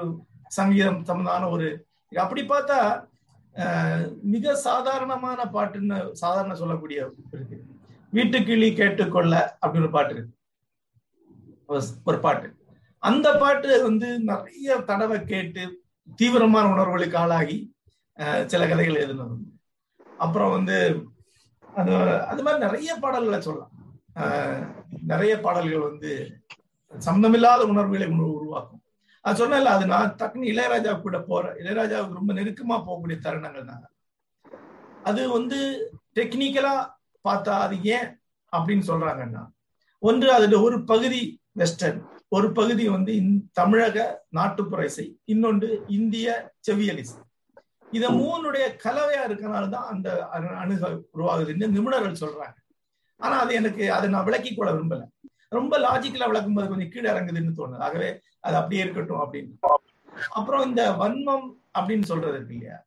[0.57, 1.67] சங்கீதம் சம்பந்தமான ஒரு
[2.11, 2.79] அப்படி பார்த்தா
[4.33, 6.99] மிக சாதாரணமான பாட்டுன்னு சாதாரண சொல்லக்கூடிய
[7.33, 7.57] இருக்கு
[8.13, 10.31] வீட்டுக்கிளி கேட்டுக்கொள்ள அப்படின்னு ஒரு பாட்டு இருக்கு.
[11.69, 12.47] ஒரு- ஒரு பாட்டு.
[13.03, 15.63] அந்த பாட்டு வந்து நிறைய தடவை கேட்டு
[16.15, 17.57] தீவிரமான உணர்வுகளுக்கு ஆளாகி
[18.45, 19.37] சில கதைகள் எழுதினது
[20.17, 20.77] அப்புறம் வந்து
[21.67, 21.93] அது
[22.27, 23.71] அது மாதிரி நிறைய பாடல்களை சொல்லலாம்.
[25.03, 26.11] நிறைய பாடல்கள் வந்து
[26.93, 28.81] சம்பந்தமில்லாத உணர்வுகளை உருவாக்கும்.
[29.25, 33.83] அது சொன்னல அது நான் டக்குனு இளையராஜா கூட போற இளையராஜாவுக்கு ரொம்ப நெருக்கமா போகக்கூடிய தருணங்கள் தான்
[35.03, 35.57] அது வந்து
[36.15, 36.73] டெக்னிக்கலா
[37.25, 38.07] பார்த்தா அது ஏன்
[38.53, 39.43] அப்படின்னு சொல்றாங்கன்னா
[40.03, 41.21] ஒன்று அதோட ஒரு பகுதி
[41.55, 43.21] வெஸ்டர்ன் ஒரு பகுதி வந்து
[43.53, 47.17] தமிழக நாட்டுப்புற இசை இன்னொன்று இந்திய செவியல் இசை
[47.91, 52.73] இத மூணுடைய கலவையா இருக்கனால தான் அந்த அணு- அணுக உருவாகுதுன்னு நிபுணர்கள் சொல்றாங்க.
[53.17, 55.07] ஆனா அது எனக்கு அதை நான் விளக்கி கொள்ள விரும்பல.
[55.49, 57.77] ரொம்ப லாஜிக்கலா விளக்கும் போது கொஞ்சம் கீழே இறங்குதுன்னு தோணுது.
[57.77, 59.59] ஆகவே அது அப்படியே இருக்கட்டும் அப்படின்னு.
[60.29, 62.83] அப்புறம் இந்த வன்மம் அப்படின்னு சொல்றது இருக்கு இல்லையா?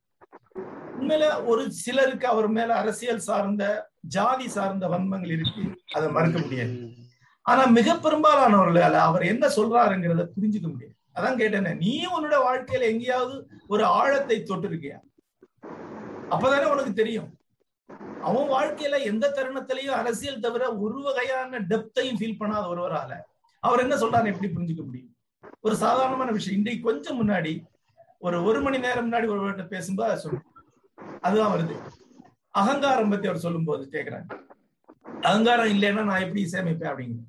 [0.99, 5.83] உண்மையில ஒரு சிலருக்கு அவர் மேல அரசியல் சார்ந்த ஜாதி சார்ந்த வன்மங்கள் இருக்கு.
[5.93, 6.91] அதை மறுக்க முடியாது.
[7.49, 10.95] ஆனா மிக பெரும்பாலானவர்களால அவர் என்ன சொல்றாருங்கிறத புரிஞ்சுக்க முடியாது.
[11.17, 13.35] அதான் கேட்டேன் நீ உன்னோட வாழ்க்கையில எங்கேயாவது
[13.73, 14.97] ஒரு ஆழத்தை தொட்டு இருக்கியா
[16.33, 17.29] அப்பதானே உனக்கு தெரியும்.
[18.27, 23.11] அவன் வாழ்க்கையில எந்த தருணத்திலையும் அரசியல் தவிர ஒரு வகையான டெப்தையும் ஃபீல் பண்ணாத ஒருவரால
[23.63, 25.13] அவர் என்ன சொல்றாரு எப்படி புரிஞ்சுக்க முடியும்?
[25.65, 26.57] ஒரு சாதாரணமான விஷயம்.
[26.59, 27.53] இன்றைக்கு கொஞ்சம் முன்னாடி
[28.25, 30.45] ஒரு ஒரு மணி நேரம் முன்னாடி ஒருவர்கிட்ட பேசும்போது அதை சொல்லும்
[31.21, 31.75] அதுதான் வருது.
[32.55, 34.29] அகங்காரம் பத்தி அவர் சொல்லும் போது கேக்குறாங்க
[35.27, 37.27] அகங்காரம் இல்லைன்னா நான் எப்படி இசையமைப்பேன் அப்படிங்கிறது.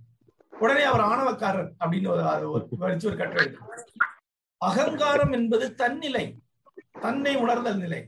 [0.62, 3.46] உடனே அவர் ஆணவக்காரர் அப்படின்னு ஒரு ஒரு கட்டுரை
[4.60, 6.24] அகங்காரம் என்பது தன்னிலை
[7.04, 8.00] தன்னை உணர்தல் நிலை.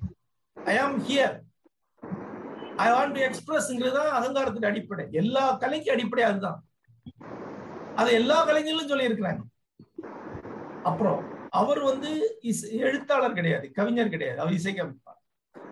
[0.56, 1.36] I am here
[2.84, 5.04] I want to எக்ஸ்பிரஸ்ங்கிறது தான் அகங்காரத்துக்கு அடிப்படை.
[5.22, 6.60] எல்லா கலைக்கு அடிப்படை அதுதான்.
[8.00, 9.42] அதை எல்லா கலைஞர்களும் சொல்லி இருக்கிறாங்க
[10.90, 11.20] அப்புறம்
[11.60, 12.10] அவர் வந்து
[12.86, 14.38] எழுத்தாளர் கிடையாது கவிஞர் கிடையாது.
[14.42, 15.20] அவர் இசைக்கமைப்பார்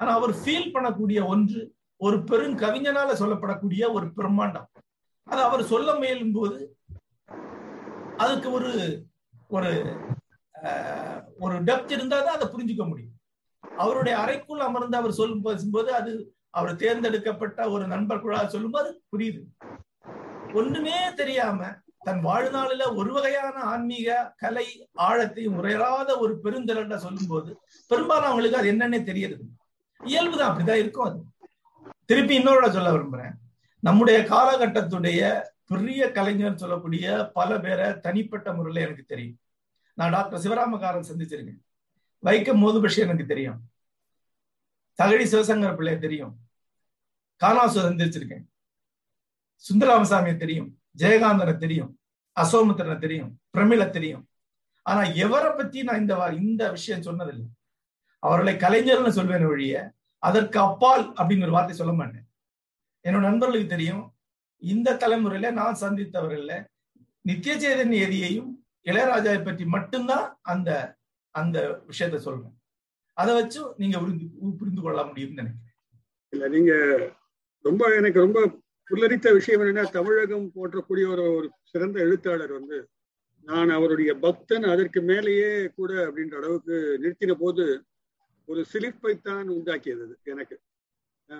[0.00, 1.60] ஆனா அவர் ஃபீல் பண்ணக்கூடிய ஒன்று
[2.06, 4.68] ஒரு பெரும் கவிஞனால சொல்லப்படக்கூடிய ஒரு பிரம்மாண்டம்.
[5.26, 6.58] அது அவர் சொல்ல முயலும் போது
[8.18, 8.70] அதுக்கு ஒரு
[9.50, 9.70] ஒரு
[10.54, 13.14] ஆஹ், ஒரு டெப்த் இருந்தா தான் அதை புரிஞ்சுக்க முடியும்.
[13.64, 16.10] அவருடைய அறைக்குள் அமர்ந்து அவர் சொல்லும் பேசும்போது அது
[16.54, 19.40] அவர் தேர்ந்தெடுக்கப்பட்ட ஒரு நண்பர் குழா சொல்லும்போது புரியுது.
[20.54, 21.60] ஒண்ணுமே தெரியாம
[22.06, 24.66] தன் வாழ்நாளில ஒரு வகையான ஆன்மீக கலை
[25.00, 27.50] ஆழத்தையும் உரையாத ஒரு பெருந்திரண்ட சொல்லும்போது
[27.90, 29.44] பெரும்பாலும் அவங்களுக்கு அது என்னன்னே தெரியறது
[30.00, 31.18] இயல்புதான் அப்படிதான் இருக்கும் அது.
[32.08, 33.34] திருப்பி இன்னொரு சொல்ல விரும்புறேன்.
[33.80, 39.38] நம்முடைய காலகட்டத்துடைய பெரிய கலைஞர் சொல்லக்கூடிய பல பேரை தனிப்பட்ட முறையில எனக்கு தெரியும்.
[39.94, 41.60] நான் டாக்டர் சிவராமகாரன் சந்திச்சிருக்கேன்.
[42.24, 43.70] வைக்கம் மோதுபஷி எனக்கு தெரியும்.
[45.02, 46.36] தகழி சிவசங்கர பிள்ளைய தெரியும்.
[47.44, 48.46] காணாசு சந்திச்சிருக்கேன்.
[49.72, 50.78] சுந்தராமசாமியை தெரியும்.
[50.98, 51.98] ஜெயகாந்தனை தெரியும்.
[52.40, 53.40] அசோமுத்திரனை தெரியும்.
[53.58, 54.28] பிரமிள தெரியும்.
[54.82, 57.46] ஆனா எவரை பத்தி நான் இந்த இந்த விஷயம் சொன்னதில்லை.
[58.18, 62.29] அவர்களை கலைஞர்னு சொல்வேன் வழிய அதற்கு அப்பால் அப்படின்னு ஒரு வார்த்தை சொல்ல மாட்டேன்.
[63.04, 64.02] என்னோட நண்பர்களுக்கு தெரியும்.
[64.62, 66.54] இந்த தலைமுறையில நான் சந்தித்தவர்கள்ல
[67.24, 68.50] நித்திய சேதன் எதியையும்
[68.86, 70.70] இளையராஜாவை பற்றி மட்டும்தான் அந்த
[71.34, 71.58] அந்த
[71.88, 72.54] விஷயத்த சொல்றேன்.
[73.16, 74.26] அதை வச்சு நீங்க புரிந்து
[74.58, 75.74] புரிந்து கொள்ள முடியும்னு நினைக்கிறேன்.
[76.32, 76.72] இல்ல நீங்க
[77.64, 78.40] ரொம்ப எனக்கு ரொம்ப
[78.90, 82.78] புல்லரித்த விஷயம் என்னன்னா தமிழகம் போற்றக்கூடிய ஒரு ஒரு சிறந்த எழுத்தாளர் வந்து
[83.46, 87.64] நான் அவருடைய பக்தன் அதற்கு மேலேயே கூட அப்படின்ற அளவுக்கு நிறுத்தின போது
[88.48, 90.56] ஒரு சிலிர்ப்பைத்தான் உண்டாக்கியது அது எனக்கு.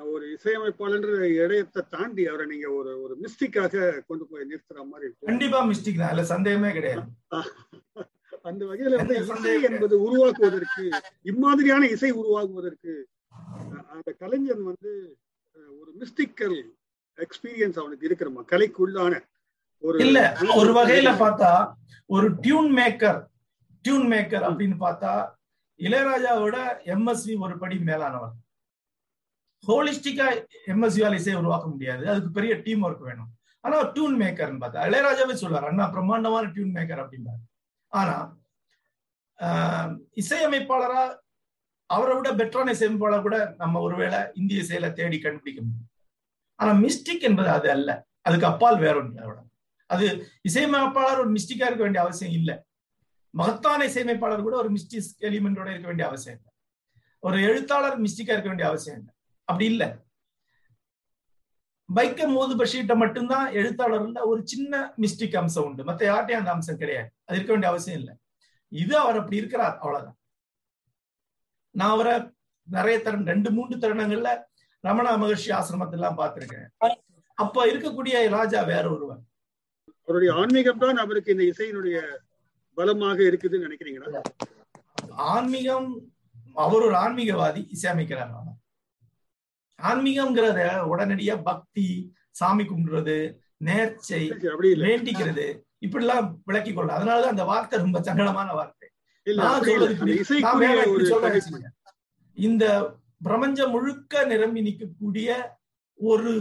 [0.09, 1.07] ஒரு இசையமைப்பாளர்
[1.39, 3.75] இடையத்தை தாண்டி அவரை நீங்க ஒரு ஒரு மிஸ்டிக்காக
[4.09, 5.09] கொண்டு போய் நிறுத்துற மாதிரி.
[5.23, 6.11] கண்டிப்பா மிஸ்டேக் தான்.
[6.11, 7.05] அதுல சந்தேகமே கிடையாது.
[8.45, 10.85] அந்த வகையில வந்து இசை என்பது உருவாக்குவதற்கு
[11.25, 12.93] இம்மாதிரியான இசை உருவாக்குவதற்கு
[13.93, 14.93] அந்த கலைஞன் வந்து
[15.81, 16.57] ஒரு மிஸ்டிக்கல்
[17.19, 18.43] எக்ஸ்பீரியன்ஸ் அவனுக்கு இருக்கிறமா?
[18.53, 19.13] கலைக்குள்ளான
[19.83, 20.19] ஒரு இல்ல
[20.57, 21.51] ஒரு வகையில பார்த்தா
[22.11, 23.21] ஒரு டியூன் மேக்கர்
[23.85, 25.13] டியூன் மேக்கர் அப்படின்னு பார்த்தா
[25.81, 26.57] இளையராஜாவோட
[26.95, 28.35] எம்எஸ்வி ஒரு படி மேலானவர்.
[29.69, 30.27] ஹோலிஸ்டிக்கா
[30.67, 32.11] எம்எஸ்வியால் இசையை உருவாக்க முடியாது.
[32.11, 33.31] அதுக்கு பெரிய டீம் ஒர்க் வேணும்.
[33.65, 37.43] ஆனா டியூன் மேக்கர்னு பார்த்தா இளையராஜாவே சொல்லுவார் அண்ணா பிரம்மாண்டமான டியூன் மேக்கர் அப்படிம்பாரு.
[37.93, 38.17] ஆனா
[39.39, 41.03] ஆஹ், இசையமைப்பாளரா
[41.91, 45.89] அவரை விட பெட்டரான இசையமைப்பாளர் கூட நம்ம ஒருவேளை இந்திய இசையில தேடி கண்டுபிடிக்க முடியும்.
[46.61, 47.91] ஆனா மிஸ்டிக் என்பது அது அல்ல.
[48.21, 49.39] அதுக்கு அப்பால் வேற ஒன்று அதோட
[49.91, 50.07] அது
[50.43, 52.57] இசையமைப்பாளர் ஒரு மிஸ்டிக்கா இருக்க வேண்டிய அவசியம் இல்லை.
[53.35, 56.53] மகத்தான இசையமைப்பாளர் கூட ஒரு மிஸ்டிக் எலிமெண்டோட இருக்க வேண்டிய அவசியம் இல்லை.
[57.23, 59.15] ஒரு எழுத்தாளர் மிஸ்டிக்கா இருக்க வேண்டிய அவசியம் இல்லை.
[59.51, 59.89] அப்படி இல்லை.
[61.97, 65.85] பைக்கம் மோது பஷீர்ட்ட மட்டும்தான் எழுத்தாளர்ல ஒரு சின்ன மிஸ்டிக் அம்சம் உண்டு.
[65.85, 67.09] மத்த யார்ட்டையும் அந்த அம்சம் கிடையாது.
[67.25, 68.15] அது இருக்க வேண்டிய அவசியம் இல்லை.
[68.69, 69.77] இது அவர் அப்படி இருக்கிறார்.
[69.79, 70.19] அவ்வளவுதான்.
[71.79, 72.15] நான் அவரை
[72.77, 74.31] நிறைய தருணம் ரெண்டு மூன்று தருணங்கள்ல
[74.87, 76.69] ரமணா மகர்ஷி ஆசிரமத்தெல்லாம் பார்த்திருக்கேன்.
[77.43, 79.21] அப்ப இருக்கக்கூடிய ராஜா வேற ஒருவர்
[80.05, 81.99] அவருடைய ஆன்மீகம் தான் அவருக்கு இந்த இசையினுடைய
[82.79, 84.21] பலமாக இருக்குதுன்னு நினைக்கிறீங்களா?
[85.33, 85.91] ஆன்மீகம்
[86.65, 88.33] அவர் ஒரு ஆன்மீகவாதி இசையமைக்கிறார்.
[89.81, 90.61] ஆன்மீகம்ங்கிறத
[90.91, 91.87] உடனடியா பக்தி
[92.33, 93.17] சாமி கும்பிடுறது
[93.65, 94.21] நேர்ச்சை
[94.85, 95.47] வேண்டிக்கிறது
[95.83, 98.87] இப்படிலாம் விளக்கி கொள்ள அதனாலதான் அந்த வார்த்தை ரொம்ப சங்கடமான வார்த்தை.
[99.93, 100.15] இப்படி.
[102.37, 102.65] இந்த
[103.21, 105.29] பிரபஞ்சம் முழுக்க நிரம்பி நிற்கக்கூடிய
[105.99, 106.33] ஒரு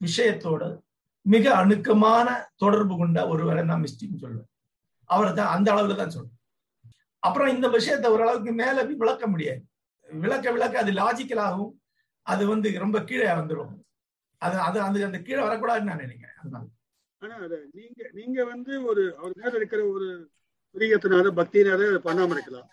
[0.00, 0.62] விஷயத்தோட
[1.26, 4.48] மிக அணுக்கமான தொடர்பு கொண்ட ஒருவரை நான் மிஸ்டிக் சொல்லுவேன்
[5.10, 6.38] அவரை தான் அந்த அளவுல தான் சொல்றேன்
[7.22, 9.60] அப்புறம் இந்த விஷயத்தை ஓரளவுக்கு மேல விளக்க முடியாது.
[10.08, 11.72] விளக்க விளக்க அது லாஜிக்கலாகவும்
[12.26, 13.72] அது வந்து ரொம்ப கீழே வந்துடும்
[14.42, 16.36] அது அது அது அந்த கீழே வரக்கூடாதுன்னு நான் நினைக்கிறேன்.
[16.40, 16.64] அதனால
[17.22, 20.06] ஆனா அத நீங்க நீங்க வந்து ஒரு அவர் மேல இருக்கிற ஒரு
[20.74, 22.68] பிரியத்தினால பக்தியினால அதை பண்ணாம இருக்கலாம்.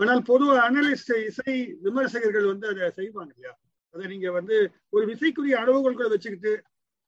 [0.00, 3.52] ஆனால் பொதுவா அனலிஸ்ட் இசை விமர்சகர்கள் வந்து அதை செய்வாங்க இல்லையா?
[3.94, 4.56] அதை நீங்க வந்து
[4.92, 6.52] ஒரு இசைக்குரிய அளவுகோல்களை வச்சுக்கிட்டு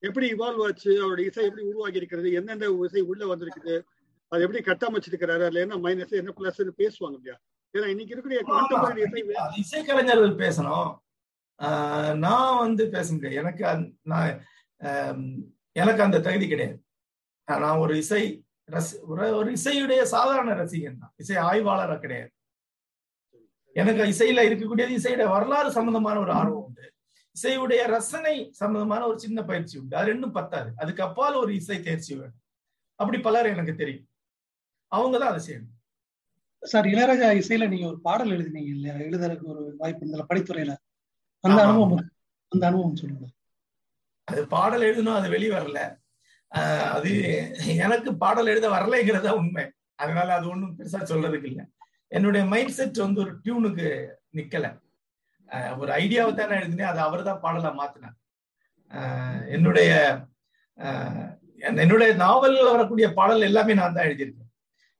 [0.03, 3.76] எப்படி இவால்வ் ஆச்சு அவருடைய இசை எப்படி உருவாகி இருக்கிறது எந்தெந்த இசை உள்ள வந்திருக்குது
[4.32, 7.36] அது எப்படி கட்டமைச்சிருக்கிறாரு அதுல என்ன மைனஸ் என்ன பிளஸ் பேசுவாங்க இல்லையா?
[7.74, 9.22] ஏன்னா இன்னைக்கு இருக்கிற இசை
[9.62, 10.88] இசைக்கலைஞர்கள் பேசணும்.
[12.16, 14.44] நான் வந்து பேச முடியாது எனக்கு நான்
[15.72, 16.84] எனக்கு அந்த தகுதி கிடையாது.
[17.52, 21.12] ஆஹ் நான் ஒரு இசை ரசி ஒரு- ஒரு இசையுடைய சாதாரண ரசிகன் தான்.
[21.16, 22.30] இசை ஆய்வாளரா கிடையாது.
[23.72, 26.92] எனக்கு இசையில இருக்கக்கூடியது இசையுடைய வரலாறு சம்பந்தமான ஒரு ஆர்வம் உண்டு.
[27.42, 29.96] இசையுடைய ரசனை சம்பந்தமான ஒரு சின்ன பயிற்சி உண்டு.
[29.96, 30.72] அது ரெண்டும் பத்தாது.
[30.76, 32.40] அதுக்கு அப்பால் ஒரு இசை தேர்ச்சி வேணும்.
[32.94, 34.09] அப்படி பலர் எனக்கு தெரியும்.
[34.86, 35.74] அவங்க தான் அதை செய்யணும்.
[36.61, 38.96] சார் இளையராஜா இசையில நீங்க ஒரு பாடல் எழுதினீங்க இல்லையா?
[38.96, 40.76] எழுதுறதுக்கு ஒரு வாய்ப்பு இருந்தல படித்துறையில.
[41.45, 41.61] அந்த.
[41.66, 42.05] அனுபவம்
[42.53, 43.26] அந்த அனுபவம் சொல்லுங்க.
[44.28, 45.80] அது பாடல் எழுதணும் அது வெளி வரல.
[46.97, 47.11] அது
[47.84, 49.64] எனக்கு பாடல் எழுத வரலைங்கிறதா உண்மை.
[50.03, 51.64] அதனால அது ஒண்ணும் பெருசா சொல்றதுக்கு இல்லை.
[52.16, 53.87] என்னுடைய மைண்ட் செட் வந்து ஒரு டியூனுக்கு
[54.39, 54.66] நிக்கல.
[55.80, 56.91] ஒரு ஐடியாவை தானே எழுதினேன்.
[56.93, 58.16] அது அவர் தான் பாடலா மாத்தினார்.
[59.57, 59.91] என்னுடைய
[61.82, 64.51] என்னுடைய நாவல்ல வரக்கூடிய பாடல் எல்லாமே நான் தான் எழுதியிருக்கேன்.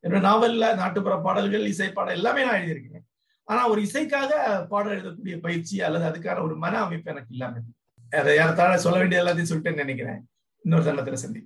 [0.05, 3.05] என்னோட நாவல்ல நாட்டுப்புற பாடல்கள் இசை பாடல் எல்லாமே நான் எழுதியிருக்கேன்.
[3.49, 4.30] ஆனா ஒரு இசைக்காக
[4.68, 7.62] பாடல் எழுதக்கூடிய பயிற்சி அல்லது அதுக்கான ஒரு மன அமைப்பு எனக்கு இல்லாம
[8.11, 10.20] அதை ஏறத்தாழ சொல்ல வேண்டிய எல்லாத்தையும் சொல்லிட்டு நினைக்கிறேன்.
[10.64, 11.40] இன்னொரு தருணத்துல சந்தி